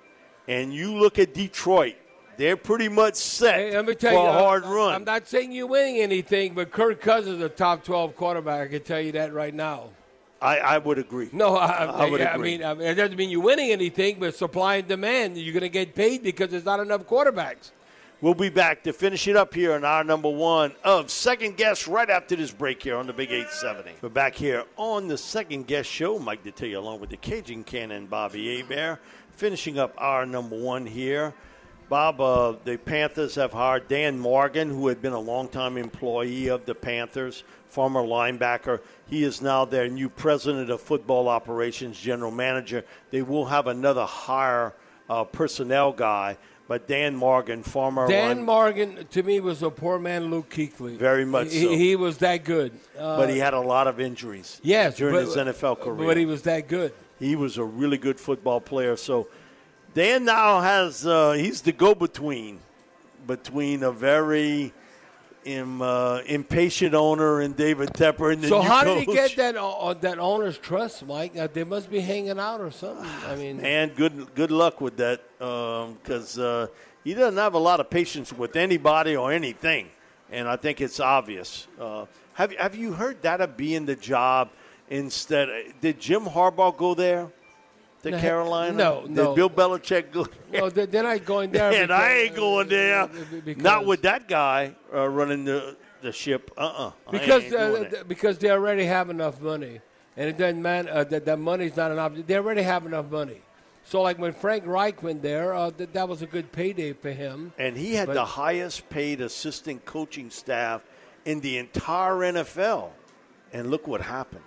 and 0.46 0.72
you 0.72 0.96
look 0.96 1.18
at 1.18 1.34
Detroit, 1.34 1.96
they're 2.36 2.56
pretty 2.56 2.88
much 2.88 3.14
set 3.14 3.56
Hey, 3.56 3.76
let 3.76 3.86
me 3.86 3.94
tell 3.94 4.14
for 4.14 4.22
you, 4.22 4.28
a 4.28 4.32
hard 4.32 4.64
I'm, 4.64 4.70
run. 4.70 4.94
I'm 4.94 5.04
not 5.04 5.28
saying 5.28 5.52
you're 5.52 5.66
winning 5.66 6.00
anything, 6.00 6.54
but 6.54 6.70
Kirk 6.70 7.00
Cousins 7.00 7.36
is 7.38 7.42
a 7.42 7.48
top 7.48 7.84
12 7.84 8.16
quarterback. 8.16 8.68
I 8.68 8.70
can 8.70 8.82
tell 8.82 9.00
you 9.00 9.12
that 9.12 9.32
right 9.32 9.54
now. 9.54 9.90
I, 10.42 10.58
I 10.58 10.78
would 10.78 10.98
agree. 10.98 11.28
No, 11.32 11.56
I, 11.56 11.84
I 11.84 12.10
would 12.10 12.20
I 12.20 12.34
agree. 12.34 12.58
mean, 12.58 12.64
I 12.64 12.74
mean, 12.74 12.88
it 12.88 12.94
doesn't 12.94 13.16
mean 13.16 13.30
you're 13.30 13.40
winning 13.40 13.70
anything, 13.70 14.18
but 14.18 14.34
supply 14.34 14.76
and 14.76 14.88
demand, 14.88 15.36
you're 15.38 15.52
going 15.52 15.62
to 15.62 15.68
get 15.68 15.94
paid 15.94 16.22
because 16.22 16.50
there's 16.50 16.64
not 16.64 16.80
enough 16.80 17.06
quarterbacks. 17.06 17.70
We'll 18.20 18.34
be 18.34 18.50
back 18.50 18.84
to 18.84 18.92
finish 18.92 19.26
it 19.26 19.34
up 19.34 19.52
here 19.52 19.72
on 19.72 19.84
our 19.84 20.04
number 20.04 20.28
one 20.28 20.74
of 20.84 21.10
Second 21.10 21.56
Guess 21.56 21.88
right 21.88 22.08
after 22.08 22.36
this 22.36 22.52
break 22.52 22.80
here 22.80 22.96
on 22.96 23.08
the 23.08 23.12
Big 23.12 23.32
870. 23.32 23.94
We're 24.00 24.10
back 24.10 24.36
here 24.36 24.64
on 24.76 25.08
the 25.08 25.18
Second 25.18 25.66
Guess 25.66 25.86
show. 25.86 26.20
Mike 26.20 26.44
Detillier 26.44 26.76
along 26.76 27.00
with 27.00 27.10
the 27.10 27.16
Cajun 27.16 27.64
Cannon 27.64 28.06
Bobby 28.06 28.58
Hebert. 28.58 29.00
Finishing 29.32 29.78
up 29.78 29.92
our 29.98 30.24
number 30.24 30.56
one 30.56 30.86
here. 30.86 31.34
Bob, 31.88 32.20
uh, 32.20 32.54
the 32.64 32.76
Panthers 32.78 33.34
have 33.34 33.52
hired 33.52 33.88
Dan 33.88 34.18
Morgan, 34.18 34.70
who 34.70 34.86
had 34.86 35.02
been 35.02 35.12
a 35.12 35.20
longtime 35.20 35.76
employee 35.76 36.46
of 36.48 36.64
the 36.64 36.74
Panthers, 36.74 37.42
former 37.68 38.00
linebacker. 38.02 38.80
He 39.12 39.24
is 39.24 39.42
now 39.42 39.66
their 39.66 39.88
new 39.88 40.08
president 40.08 40.70
of 40.70 40.80
football 40.80 41.28
operations, 41.28 42.00
general 42.00 42.30
manager. 42.30 42.82
They 43.10 43.20
will 43.20 43.44
have 43.44 43.66
another 43.66 44.06
hire 44.06 44.72
uh, 45.10 45.24
personnel 45.24 45.92
guy, 45.92 46.38
but 46.66 46.88
Dan 46.88 47.14
Morgan, 47.14 47.62
former 47.62 48.08
Dan 48.08 48.38
line- 48.38 48.46
Morgan, 48.46 49.06
to 49.10 49.22
me, 49.22 49.38
was 49.40 49.62
a 49.62 49.68
poor 49.68 49.98
man 49.98 50.30
Luke 50.30 50.48
Kuechly. 50.48 50.96
Very 50.96 51.26
much 51.26 51.52
he, 51.52 51.60
so. 51.60 51.72
He 51.74 51.94
was 51.94 52.16
that 52.18 52.42
good. 52.44 52.72
Uh, 52.98 53.18
but 53.18 53.28
he 53.28 53.36
had 53.36 53.52
a 53.52 53.60
lot 53.60 53.86
of 53.86 54.00
injuries 54.00 54.58
yes, 54.62 54.96
during 54.96 55.14
but- 55.14 55.26
his 55.26 55.36
NFL 55.36 55.80
career. 55.80 56.06
But 56.06 56.16
he 56.16 56.24
was 56.24 56.40
that 56.44 56.66
good. 56.66 56.94
He 57.18 57.36
was 57.36 57.58
a 57.58 57.64
really 57.64 57.98
good 57.98 58.18
football 58.18 58.62
player. 58.62 58.96
So 58.96 59.28
Dan 59.92 60.24
now 60.24 60.62
has 60.62 61.06
uh, 61.06 61.32
he's 61.32 61.60
the 61.60 61.72
go-between 61.72 62.60
between 63.26 63.82
a 63.82 63.92
very 63.92 64.72
im, 65.44 65.82
uh, 65.82 66.20
impatient 66.26 66.94
owner 66.94 67.40
and 67.40 67.56
David 67.56 67.90
Tepper 67.90 68.32
and 68.32 68.42
the 68.42 68.48
So 68.48 68.60
how 68.60 68.84
did 68.84 68.98
he 68.98 69.06
get 69.06 69.36
that 69.36 69.56
uh, 69.56 69.94
that 69.94 70.18
owner's 70.18 70.58
trust, 70.58 71.06
Mike? 71.06 71.36
Uh, 71.36 71.48
they 71.52 71.64
must 71.64 71.90
be 71.90 72.00
hanging 72.00 72.38
out 72.38 72.60
or 72.60 72.70
something. 72.70 73.08
I 73.26 73.34
mean, 73.36 73.60
And 73.60 73.94
good 73.94 74.34
good 74.34 74.50
luck 74.50 74.80
with 74.80 74.96
that 74.96 75.20
because 75.38 76.38
uh, 76.38 76.68
he 77.04 77.14
doesn't 77.14 77.38
have 77.38 77.54
a 77.54 77.58
lot 77.58 77.80
of 77.80 77.90
patience 77.90 78.32
with 78.32 78.56
anybody 78.56 79.16
or 79.16 79.32
anything, 79.32 79.88
and 80.30 80.48
I 80.48 80.56
think 80.56 80.80
it's 80.80 81.00
obvious. 81.00 81.66
Uh, 81.78 82.06
have 82.34 82.52
Have 82.52 82.74
you 82.74 82.92
heard 82.92 83.22
that 83.22 83.40
of 83.40 83.56
being 83.56 83.86
the 83.86 83.96
job 83.96 84.50
instead? 84.88 85.48
Did 85.80 86.00
Jim 86.00 86.24
Harbaugh 86.24 86.76
go 86.76 86.94
there 86.94 87.30
to 88.02 88.10
No, 88.10 88.18
Carolina? 88.18 88.72
no, 88.76 89.02
Did 89.02 89.10
no. 89.10 89.34
Bill 89.34 89.50
Belichick 89.50 90.10
go? 90.12 90.26
no, 90.52 90.68
they're, 90.70 91.02
not 91.02 91.24
going 91.24 91.50
there. 91.52 91.70
and 91.72 91.88
because- 91.88 92.02
I 92.02 92.12
ain't 92.12 92.36
going 92.36 92.68
there. 92.68 93.08
because- 93.44 93.62
Not 93.62 93.86
with 93.86 94.02
that 94.02 94.28
guy 94.28 94.74
uh, 94.94 95.08
running 95.08 95.44
the 95.44 95.76
the 96.02 96.10
ship. 96.12 96.50
Uh 96.58 96.60
uh 96.60 96.92
because 97.12 97.52
uh, 97.52 98.02
because 98.08 98.36
they 98.38 98.50
already 98.50 98.84
have 98.84 99.08
enough 99.08 99.40
money, 99.40 99.80
and 100.16 100.28
it 100.28 100.36
doesn't 100.36 100.60
matter 100.60 100.90
uh, 100.90 101.04
that 101.04 101.24
that 101.26 101.38
money's 101.38 101.76
not 101.76 101.92
enough. 101.92 102.12
They 102.26 102.34
already 102.36 102.62
have 102.62 102.84
enough 102.86 103.08
money. 103.10 103.40
So 103.84 104.02
like 104.02 104.18
when 104.18 104.32
Frank 104.32 104.64
Reich 104.66 105.00
went 105.02 105.22
there, 105.22 105.54
uh, 105.54 105.70
th- 105.70 105.90
that 105.92 106.08
was 106.08 106.22
a 106.22 106.26
good 106.26 106.50
payday 106.52 106.92
for 106.92 107.10
him. 107.12 107.52
And 107.58 107.76
he 107.76 107.94
had 107.94 108.06
But- 108.08 108.14
the 108.14 108.24
highest 108.24 108.88
paid 108.90 109.20
assistant 109.20 109.84
coaching 109.84 110.30
staff 110.30 110.82
in 111.24 111.40
the 111.40 111.58
entire 111.58 112.14
NFL. 112.16 112.90
And 113.52 113.70
look 113.70 113.86
what 113.86 114.00
happened. 114.00 114.42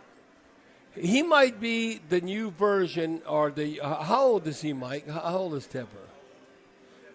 He 0.96 1.24
might 1.24 1.60
be 1.60 2.00
the 2.10 2.22
new 2.22 2.52
version, 2.52 3.22
or 3.28 3.52
the 3.52 3.82
uh, 3.82 4.04
how 4.04 4.24
old 4.24 4.48
is 4.48 4.62
he, 4.62 4.74
Mike? 4.74 5.08
How 5.10 5.38
old 5.38 5.54
is 5.56 5.68
Tepper? 5.68 5.88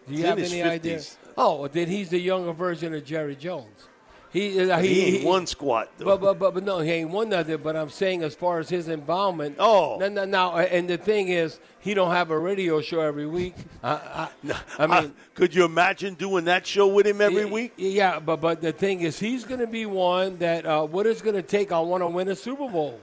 Do 0.08 0.14
you 0.14 0.24
have 0.24 0.38
any 0.38 0.62
idea? 0.62 1.00
Oh, 1.36 1.66
then 1.68 1.88
he's 1.88 2.10
the 2.10 2.18
younger 2.18 2.52
version 2.52 2.94
of 2.94 3.04
Jerry 3.04 3.36
Jones. 3.36 3.88
He 4.32 4.70
uh, 4.70 4.78
He 4.78 5.16
ain't 5.16 5.24
won 5.24 5.46
squat, 5.46 5.90
though. 5.98 6.04
But, 6.04 6.20
but 6.20 6.38
but 6.38 6.54
but 6.54 6.62
no, 6.62 6.78
he 6.78 6.90
ain't 6.92 7.10
won 7.10 7.30
nothing. 7.30 7.56
But 7.56 7.74
I'm 7.74 7.90
saying 7.90 8.22
as 8.22 8.34
far 8.34 8.60
as 8.60 8.68
his 8.68 8.88
involvement. 8.88 9.56
Oh. 9.58 9.96
no, 9.98 10.08
no, 10.08 10.24
no. 10.24 10.56
And 10.56 10.88
the 10.88 10.98
thing 10.98 11.28
is, 11.28 11.58
he 11.80 11.94
don't 11.94 12.12
have 12.12 12.30
a 12.30 12.38
radio 12.38 12.80
show 12.80 13.00
every 13.00 13.26
week. 13.26 13.54
I, 13.82 14.28
I, 14.48 14.60
I 14.78 14.86
mean, 14.86 15.14
could 15.34 15.52
you 15.52 15.64
imagine 15.64 16.14
doing 16.14 16.44
that 16.44 16.64
show 16.64 16.86
with 16.86 17.06
him 17.06 17.20
every 17.20 17.44
week? 17.44 17.72
Yeah, 17.76 18.20
but 18.20 18.40
but 18.40 18.60
the 18.60 18.72
thing 18.72 19.00
is, 19.00 19.18
he's 19.18 19.44
going 19.44 19.60
to 19.60 19.66
be 19.66 19.84
one 19.86 20.38
that 20.38 20.64
uh, 20.64 20.84
what 20.84 21.06
it's 21.06 21.22
going 21.22 21.36
to 21.36 21.42
take. 21.42 21.72
I 21.72 21.80
want 21.80 22.02
to 22.02 22.06
win 22.06 22.28
a 22.28 22.36
Super 22.36 22.68
Bowl, 22.68 23.00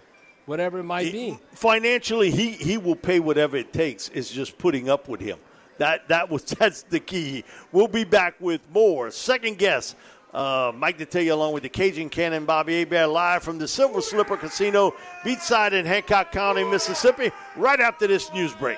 whatever 0.47 0.79
it 0.79 0.83
might 0.83 1.12
be. 1.12 1.38
Financially, 1.51 2.31
he, 2.31 2.51
he 2.51 2.77
will 2.77 2.95
pay 2.95 3.19
whatever 3.19 3.55
it 3.57 3.71
takes. 3.71 4.10
It's 4.10 4.31
just 4.31 4.57
putting 4.57 4.89
up 4.89 5.07
with 5.07 5.21
him. 5.21 5.38
That 5.77 6.07
that 6.07 6.31
was 6.31 6.43
that's 6.60 6.81
the 6.83 6.99
key. 6.99 7.43
We'll 7.71 7.88
be 7.88 8.03
back 8.03 8.36
with 8.39 8.62
more 8.73 9.12
second 9.12 9.60
guess. 9.60 9.95
Uh, 10.33 10.71
Mike 10.75 10.97
Detillier 10.97 11.31
along 11.31 11.53
with 11.53 11.63
the 11.63 11.69
Cajun 11.69 12.10
Cannon 12.10 12.45
Bobby 12.45 12.79
Hebert 12.79 13.10
live 13.10 13.43
from 13.43 13.57
the 13.57 13.67
Silver 13.67 14.01
Slipper 14.01 14.38
Casino, 14.38 14.93
beachside 15.24 15.72
in 15.72 15.86
Hancock 15.86 16.32
County, 16.32 16.63
Mississippi. 16.63 17.32
Right 17.55 17.80
after 17.80 18.07
this 18.07 18.32
news 18.34 18.53
break. 18.53 18.78